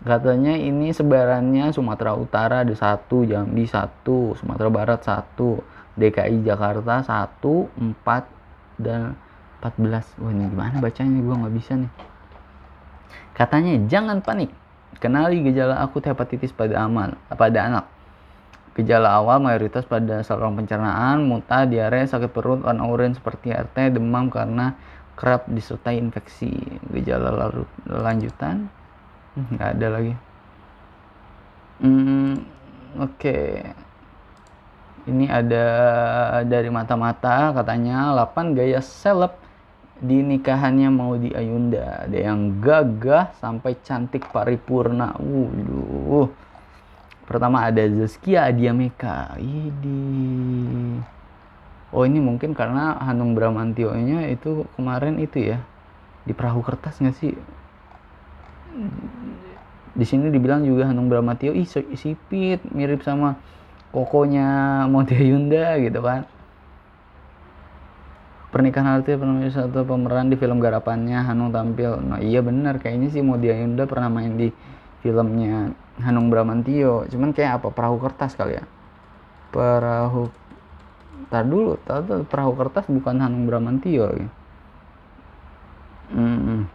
Katanya 0.00 0.56
ini 0.56 0.96
sebarannya 0.96 1.76
Sumatera 1.76 2.16
Utara 2.16 2.64
ada 2.64 2.72
satu 2.72 3.28
Jambi 3.28 3.68
satu 3.68 4.32
Sumatera 4.38 4.72
Barat 4.72 5.04
satu 5.04 5.60
DKI 6.00 6.40
Jakarta 6.40 7.04
satu 7.04 7.68
empat 7.76 8.24
dan 8.80 9.12
14 9.60 10.24
wah 10.24 10.32
ini 10.32 10.48
gimana 10.48 10.80
bacanya? 10.80 11.20
Gue 11.20 11.34
nggak 11.36 11.54
bisa 11.54 11.72
nih 11.76 12.09
katanya 13.34 13.76
jangan 13.86 14.20
panik 14.24 14.52
kenali 14.98 15.40
gejala 15.46 15.80
akut 15.80 16.04
hepatitis 16.04 16.52
pada 16.52 16.84
aman 16.84 17.16
pada 17.34 17.58
anak 17.66 17.86
Gejala 18.70 19.18
awal 19.18 19.42
mayoritas 19.42 19.82
pada 19.82 20.22
saluran 20.22 20.54
pencernaan, 20.54 21.26
muntah, 21.26 21.66
diare, 21.66 22.06
sakit 22.06 22.30
perut, 22.30 22.62
warna 22.62 22.86
oranye 22.86 23.18
seperti 23.18 23.50
RT, 23.50 23.98
demam 23.98 24.30
karena 24.30 24.78
kerap 25.18 25.50
disertai 25.50 25.98
infeksi. 25.98 26.54
Gejala 26.94 27.34
larut, 27.34 27.66
lanjutan 27.90 28.70
hmm, 29.34 29.58
nggak 29.58 29.70
ada 29.74 29.86
lagi. 29.90 30.14
Hmm, 31.82 32.34
Oke, 32.98 33.14
okay. 33.20 33.50
ini 35.10 35.26
ada 35.26 35.66
dari 36.46 36.70
mata-mata 36.70 37.50
katanya 37.54 38.14
8 38.14 38.54
gaya 38.54 38.78
seleb 38.82 39.34
di 40.00 40.24
nikahannya 40.24 40.88
mau 40.88 41.14
di 41.20 41.30
Ayunda. 41.36 42.08
Ada 42.08 42.18
yang 42.32 42.58
gagah 42.58 43.36
sampai 43.36 43.76
cantik 43.84 44.28
paripurna. 44.32 45.14
Wuduh 45.20 46.32
Pertama 47.30 47.62
ada 47.62 47.86
Zaskia 47.86 48.50
Adiameka. 48.50 49.38
Ini. 49.38 50.98
Oh 51.94 52.02
ini 52.02 52.18
mungkin 52.18 52.58
karena 52.58 52.98
Hanung 52.98 53.38
Bramantio-nya 53.38 54.26
itu 54.34 54.66
kemarin 54.74 55.14
itu 55.22 55.54
ya 55.54 55.62
di 56.26 56.34
perahu 56.34 56.58
kertas 56.58 56.98
nggak 56.98 57.16
sih? 57.22 57.38
Di 59.94 60.02
sini 60.02 60.26
dibilang 60.34 60.66
juga 60.66 60.90
Hanung 60.90 61.06
Bramantio 61.06 61.54
ih 61.54 61.70
sipit 61.70 62.66
mirip 62.74 63.06
sama 63.06 63.38
kokonya 63.94 64.86
Monte 64.90 65.14
Yunda 65.14 65.78
gitu 65.78 66.02
kan. 66.02 66.26
Pernikahan 68.50 68.98
artis 68.98 69.14
pernah 69.14 69.46
satu 69.46 69.86
pemeran 69.86 70.26
di 70.26 70.34
film 70.34 70.58
garapannya 70.58 71.22
Hanung 71.22 71.54
tampil. 71.54 72.02
Nah 72.02 72.18
iya 72.18 72.42
benar 72.42 72.82
kayaknya 72.82 73.14
sih 73.14 73.22
Modia 73.22 73.54
Yunda 73.54 73.86
pernah 73.86 74.10
main 74.10 74.34
di 74.34 74.50
filmnya 75.00 75.72
Hanung 76.00 76.28
Bramantio 76.32 77.08
cuman 77.08 77.32
kayak 77.32 77.60
apa 77.60 77.68
perahu 77.72 77.96
kertas 78.00 78.36
kali 78.36 78.60
ya 78.60 78.64
perahu 79.52 80.28
tar 81.28 81.44
dulu 81.44 81.76
tar 81.84 82.04
perahu 82.04 82.52
kertas 82.56 82.88
bukan 82.88 83.16
Hanung 83.20 83.44
Bramantio 83.48 84.08
ya. 84.12 84.28
Hmm. 86.10 86.66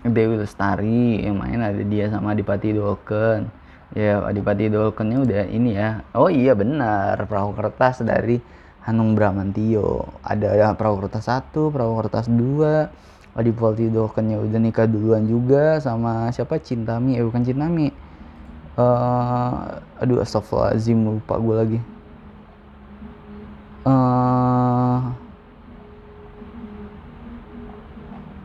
Dewi 0.00 0.40
Lestari 0.40 1.22
yang 1.22 1.38
main 1.38 1.60
ada 1.60 1.84
dia 1.84 2.08
sama 2.08 2.32
Adipati 2.32 2.72
Dolken 2.72 3.52
ya 3.94 4.22
Adipati 4.22 4.70
Dolkennya 4.70 5.18
udah 5.22 5.42
ini 5.50 5.70
ya. 5.74 6.04
Oh 6.14 6.30
iya 6.30 6.54
benar. 6.54 7.18
Perahu 7.26 7.54
kertas 7.54 8.02
dari 8.06 8.40
Hanung 8.86 9.14
Bramantio. 9.14 10.08
Ada, 10.24 10.56
ada 10.56 10.66
perahu 10.78 11.04
kertas 11.04 11.28
satu 11.28 11.68
perahu 11.70 12.00
kertas 12.04 12.26
dua. 12.30 12.90
Adi 13.30 13.54
Valtidokennya 13.54 14.42
udah 14.42 14.58
nikah 14.58 14.90
duluan 14.90 15.22
juga 15.22 15.78
sama 15.78 16.34
siapa? 16.34 16.58
Cintami. 16.58 17.14
Eh 17.14 17.22
bukan 17.22 17.46
Cintami. 17.46 17.94
Uh, 18.74 19.78
aduh 20.02 20.18
astagfirullahaladzim 20.24 20.98
lupa 20.98 21.38
gue 21.38 21.54
lagi. 21.54 21.78
Uh, 23.86 25.14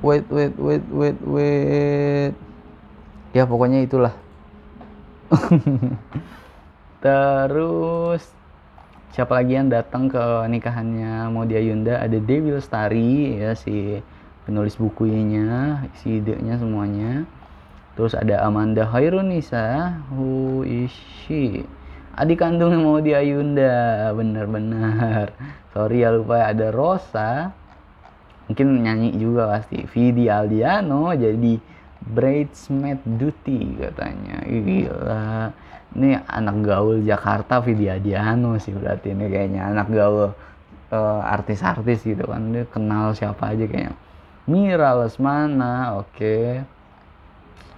wait 0.05 0.25
wait 0.29 0.53
wait 0.59 0.85
wait 0.93 1.17
wait. 1.25 2.33
Ya 3.33 3.43
pokoknya 3.49 3.81
itulah 3.83 4.13
terus 7.05 8.21
siapa 9.15 9.41
lagi 9.41 9.57
yang 9.57 9.71
datang 9.71 10.11
ke 10.11 10.21
nikahannya 10.51 11.33
Modia 11.33 11.61
Yunda? 11.61 12.03
Ada 12.03 12.21
Dewi 12.21 12.53
Lestari 12.53 13.41
ya 13.41 13.57
si 13.57 13.97
penulis 14.45 14.77
bukunya 14.77 15.81
isi 15.97 16.21
idenya 16.21 16.61
semuanya. 16.61 17.25
Terus 17.95 18.11
ada 18.11 18.43
Amanda 18.43 18.85
Hairunisa 18.85 19.97
who 20.11 20.61
is 20.67 20.91
she? 21.23 21.63
Adik 22.15 22.43
kandungnya 22.43 22.79
mau 22.79 22.99
di 22.99 23.11
Ayunda 23.11 24.11
bener-bener 24.15 25.31
sorry 25.73 26.03
ya 26.03 26.13
lupa. 26.13 26.51
Ada 26.51 26.69
Rosa 26.75 27.51
mungkin 28.45 28.83
nyanyi 28.83 29.15
juga 29.17 29.49
pasti. 29.49 29.83
Vidi 29.89 30.29
Aldiano 30.29 31.11
jadi 31.15 31.57
bridesmaid 32.09 33.01
duty 33.17 33.81
katanya. 33.81 34.45
Gila. 34.45 35.51
Ini 35.95 36.21
anak 36.27 36.55
gaul 36.67 37.01
Jakarta 37.07 37.63
Vidi 37.63 37.87
Aldiano 37.87 38.59
sih 38.59 38.75
berarti 38.75 39.15
ini 39.15 39.25
kayaknya. 39.31 39.71
Anak 39.71 39.87
gaul 39.89 40.35
uh, 40.91 41.21
artis-artis 41.23 42.03
gitu 42.03 42.27
kan. 42.27 42.51
Dia 42.51 42.67
kenal 42.69 43.15
siapa 43.15 43.55
aja 43.55 43.65
kayaknya. 43.65 43.95
Mira 44.45 44.93
Lesmana 44.93 45.97
oke. 45.97 46.13
Okay. 46.13 46.45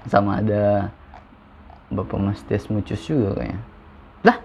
sama 0.07 0.39
ada 0.39 0.87
Bapak 1.91 2.19
Mas 2.19 2.39
Desmucus 2.47 3.03
juga 3.03 3.39
kayaknya. 3.39 3.59
Lah 4.23 4.37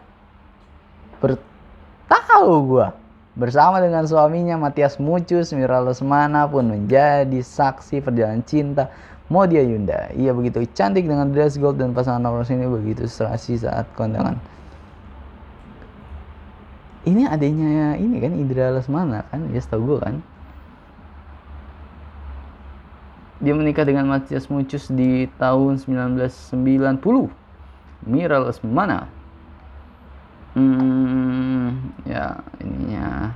bertahu 1.22 2.54
gua 2.66 2.94
bersama 3.32 3.80
dengan 3.80 4.04
suaminya 4.04 4.60
Matias 4.60 5.00
Mucus 5.00 5.56
Mira 5.56 5.80
Lesmana 5.80 6.44
pun 6.44 6.68
menjadi 6.68 7.40
saksi 7.40 8.04
perjalanan 8.04 8.44
cinta 8.44 8.92
Modia 9.32 9.64
Yunda 9.64 10.12
ia 10.12 10.36
begitu 10.36 10.60
cantik 10.76 11.08
dengan 11.08 11.32
dress 11.32 11.56
gold 11.56 11.80
dan 11.80 11.96
pasangan 11.96 12.20
nomor 12.20 12.44
ini 12.44 12.68
begitu 12.68 13.08
serasi 13.08 13.56
saat 13.56 13.88
kondangan 13.96 14.36
ini 17.08 17.24
adanya 17.24 17.96
ini 17.96 18.20
kan 18.20 18.36
Indra 18.36 18.76
Lesmana 18.76 19.24
kan 19.32 19.48
ya 19.48 19.58
setahu 19.64 19.96
gue 19.96 19.98
kan 20.04 20.16
Dia 23.42 23.58
menikah 23.58 23.82
dengan 23.82 24.06
Matias 24.06 24.46
Mucus 24.46 24.86
di 24.86 25.26
tahun 25.34 25.74
1990. 25.82 26.94
Mira 28.06 28.38
Lesmana. 28.38 29.10
Hmm, 30.54 31.90
ya 32.06 32.38
ininya. 32.62 33.34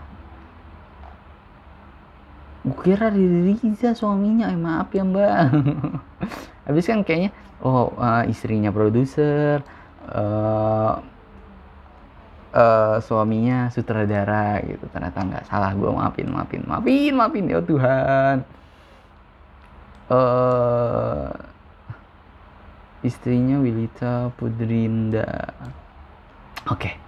Gue 2.67 2.79
kira 2.83 3.15
Riza 3.15 3.95
suaminya, 3.95 4.51
eh 4.51 4.59
maaf 4.59 4.91
ya 4.91 5.07
mbak. 5.07 5.31
Habis 6.67 6.91
kan 6.91 7.07
kayaknya, 7.07 7.31
oh 7.63 7.95
uh, 7.95 8.27
istrinya 8.27 8.75
produser, 8.75 9.63
uh, 10.11 10.99
uh, 12.51 12.97
suaminya 12.99 13.71
sutradara 13.71 14.59
gitu. 14.67 14.83
Ternyata 14.91 15.19
nggak 15.23 15.45
salah, 15.47 15.71
gue 15.79 15.91
maafin, 15.95 16.27
maafin, 16.27 16.63
maafin, 16.67 17.15
maafin 17.15 17.47
ya 17.47 17.63
Tuhan 17.63 18.43
uh, 20.11 21.31
istrinya 23.03 23.63
Wilita 23.63 24.31
Pudrinda. 24.35 25.55
Oke. 26.67 26.91
Okay. 26.91 27.06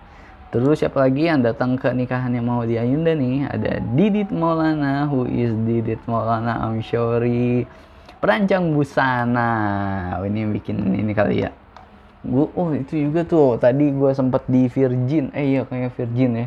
Terus 0.49 0.81
siapa 0.81 1.05
lagi 1.05 1.29
yang 1.29 1.45
datang 1.45 1.77
ke 1.77 1.93
nikahan 1.93 2.33
yang 2.33 2.49
mau 2.49 2.65
di 2.65 2.81
Ayunda 2.81 3.13
nih? 3.13 3.45
Ada 3.53 3.85
Didit 3.93 4.33
Maulana, 4.33 5.05
who 5.05 5.29
is 5.29 5.53
Didit 5.69 6.01
Maulana? 6.09 6.57
I'm 6.65 6.81
sorry. 6.81 7.69
Perancang 8.19 8.73
busana. 8.73 9.51
Oh, 10.17 10.25
ini 10.25 10.49
bikin 10.49 10.97
ini 10.97 11.13
kali 11.13 11.45
ya. 11.45 11.53
Gue, 12.25 12.49
oh 12.57 12.73
itu 12.73 12.97
juga 12.97 13.29
tuh. 13.29 13.61
Tadi 13.61 13.93
gue 13.93 14.11
sempet 14.17 14.49
di 14.49 14.67
Virgin. 14.73 15.29
Eh 15.37 15.53
iya 15.53 15.63
kayak 15.69 15.93
Virgin 15.95 16.33
ya. 16.35 16.47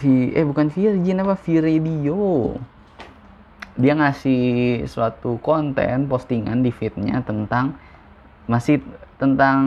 Vi, 0.00 0.32
eh 0.32 0.44
bukan 0.48 0.72
Virgin 0.72 1.20
apa 1.20 1.36
Viradio 1.36 2.56
dia 3.80 3.96
ngasih 3.96 4.42
suatu 4.84 5.40
konten 5.40 6.10
postingan 6.10 6.60
di 6.60 6.68
feednya 6.68 7.24
tentang 7.24 7.78
masih 8.44 8.84
tentang 9.16 9.60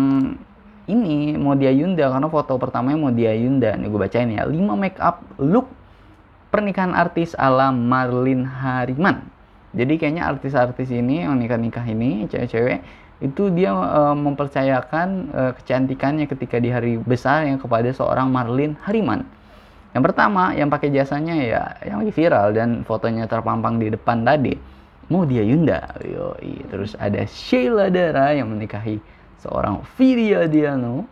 ini 0.88 1.39
mau 1.39 1.56
dia 1.56 1.72
Yunda 1.72 2.12
karena 2.12 2.28
foto 2.28 2.60
pertamanya 2.60 2.98
mau 3.00 3.13
dia 3.13 3.32
Yunda 3.36 3.76
nih 3.80 3.88
gue 3.88 4.00
bacain 4.00 4.30
ya 4.32 4.43
5 4.43 4.56
make 4.76 5.00
up 5.00 5.24
look 5.39 5.72
pernikahan 6.52 6.91
artis 6.93 7.34
ala 7.39 7.72
Marlin 7.72 8.43
Hariman 8.43 9.24
jadi 9.74 9.98
kayaknya 9.98 10.30
artis-artis 10.30 10.93
ini 10.93 11.26
yang 11.26 11.39
nikah-nikah 11.39 11.84
ini 11.88 12.30
cewek-cewek 12.30 12.84
itu 13.24 13.50
dia 13.56 13.72
e, 13.74 14.02
mempercayakan 14.13 15.08
e, 15.32 15.41
kecantikannya 15.58 16.26
ketika 16.30 16.60
di 16.62 16.69
hari 16.69 17.00
besar 17.00 17.48
yang 17.48 17.58
kepada 17.58 17.89
seorang 17.89 18.30
Marlin 18.30 18.78
Hariman 18.86 19.26
yang 19.93 20.02
pertama, 20.02 20.58
yang 20.58 20.74
pakai 20.74 20.89
jasanya 20.89 21.38
ya 21.38 21.63
yang 21.86 22.02
lagi 22.02 22.13
viral 22.17 22.50
dan 22.50 22.82
fotonya 22.82 23.30
terpampang 23.30 23.78
di 23.78 23.93
depan 23.93 24.26
tadi. 24.26 24.58
Mau 25.13 25.22
dia 25.22 25.46
Yunda. 25.46 25.86
Yoi. 26.02 26.65
Terus 26.65 26.98
ada 26.98 27.22
Sheila 27.30 27.93
Dara 27.93 28.34
yang 28.34 28.50
menikahi 28.50 28.98
seorang 29.44 29.84
Vidya 30.00 30.48
Diano. 30.48 31.04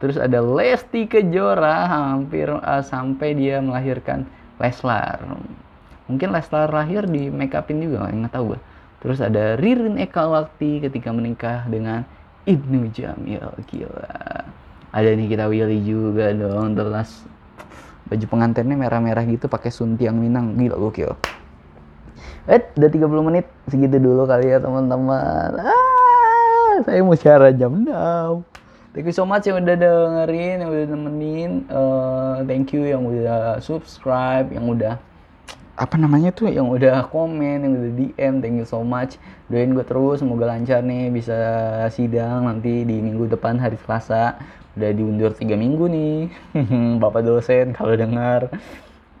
Terus 0.00 0.20
ada 0.20 0.40
Lesti 0.40 1.08
Kejora 1.08 1.88
hampir 1.88 2.48
uh, 2.48 2.82
sampai 2.84 3.32
dia 3.36 3.60
melahirkan 3.60 4.28
Leslar. 4.60 5.20
Mungkin 6.08 6.32
Leslar 6.32 6.68
lahir 6.72 7.04
di 7.08 7.32
make 7.32 7.56
upin 7.56 7.80
juga, 7.80 8.08
nggak 8.08 8.32
tahu 8.32 8.56
gue. 8.56 8.60
Terus 9.00 9.18
ada 9.20 9.56
Ririn 9.60 10.00
Eka 10.00 10.24
Wakti 10.28 10.84
ketika 10.84 11.12
menikah 11.12 11.64
dengan 11.68 12.04
Ibnu 12.44 12.92
Jamil. 12.92 13.44
Gila. 13.68 14.16
Ada 14.92 15.12
nih 15.12 15.28
kita 15.28 15.44
Willy 15.48 15.80
juga 15.84 16.32
dong. 16.32 16.76
Terus 16.76 17.24
baju 18.06 18.26
pengantinnya 18.30 18.76
merah-merah 18.78 19.24
gitu 19.26 19.50
pakai 19.50 19.74
suntiang 19.74 20.14
Minang 20.14 20.54
gila 20.54 20.78
gokil 20.78 21.10
Eh, 22.46 22.62
udah 22.78 22.90
30 22.90 23.26
menit 23.26 23.46
segitu 23.66 23.98
dulu 23.98 24.22
kali 24.22 24.54
ya 24.54 24.62
teman-teman. 24.62 25.50
Ah, 25.58 25.85
saya 26.84 27.00
mau 27.00 27.16
cara 27.16 27.48
jam 27.54 27.72
now. 27.86 28.44
Thank 28.92 29.12
you 29.12 29.16
so 29.16 29.28
much 29.28 29.44
yang 29.44 29.60
udah 29.60 29.76
dengerin, 29.76 30.64
yang 30.64 30.70
udah 30.72 30.86
nemenin. 30.88 31.50
Uh, 31.68 32.40
thank 32.48 32.72
you 32.72 32.88
yang 32.88 33.04
udah 33.04 33.60
subscribe, 33.60 34.48
yang 34.52 34.64
udah 34.68 34.96
apa 35.76 35.96
namanya 36.00 36.32
tuh, 36.32 36.48
yang 36.48 36.68
udah 36.68 37.04
komen, 37.12 37.64
yang 37.64 37.72
udah 37.76 37.92
DM. 37.92 38.34
Thank 38.40 38.56
you 38.60 38.68
so 38.68 38.80
much. 38.80 39.20
Doain 39.52 39.76
gue 39.76 39.84
terus, 39.84 40.24
semoga 40.24 40.48
lancar 40.48 40.80
nih 40.80 41.12
bisa 41.12 41.36
sidang 41.92 42.48
nanti 42.48 42.88
di 42.88 42.96
minggu 43.04 43.28
depan 43.28 43.60
hari 43.60 43.76
Selasa 43.80 44.40
udah 44.76 44.92
diundur 44.92 45.32
tiga 45.32 45.56
minggu 45.56 45.88
nih 45.88 46.28
bapak 47.02 47.24
dosen 47.24 47.72
kalau 47.72 47.96
dengar 47.96 48.52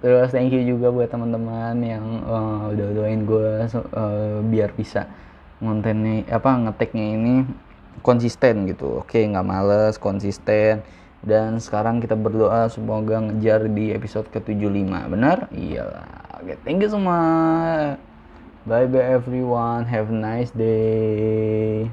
terus 0.04 0.28
thank 0.28 0.52
you 0.52 0.60
juga 0.60 0.92
buat 0.92 1.08
teman-teman 1.08 1.80
yang 1.80 2.04
uh, 2.28 2.68
udah 2.76 2.88
doain 2.92 3.24
gue 3.24 3.64
uh, 3.64 4.44
biar 4.52 4.76
bisa 4.76 5.08
kontennya 5.60 6.24
apa 6.32 6.50
ngeteknya 6.68 7.06
ini 7.18 7.34
konsisten 8.00 8.70
gitu. 8.70 9.02
Oke 9.04 9.20
nggak 9.26 9.46
males 9.46 9.94
konsisten. 10.00 10.80
Dan 11.26 11.58
sekarang 11.58 11.98
kita 11.98 12.14
berdoa 12.14 12.70
semoga 12.70 13.18
ngejar 13.18 13.66
di 13.66 13.90
episode 13.90 14.30
ke-75 14.30 15.10
benar? 15.10 15.50
Iyalah 15.50 16.06
oke 16.38 16.54
thank 16.62 16.78
you 16.78 16.86
semua 16.86 17.18
bye 18.62 18.86
bye 18.86 19.02
everyone. 19.02 19.82
Have 19.90 20.14
a 20.14 20.16
nice 20.16 20.54
day 20.54 21.82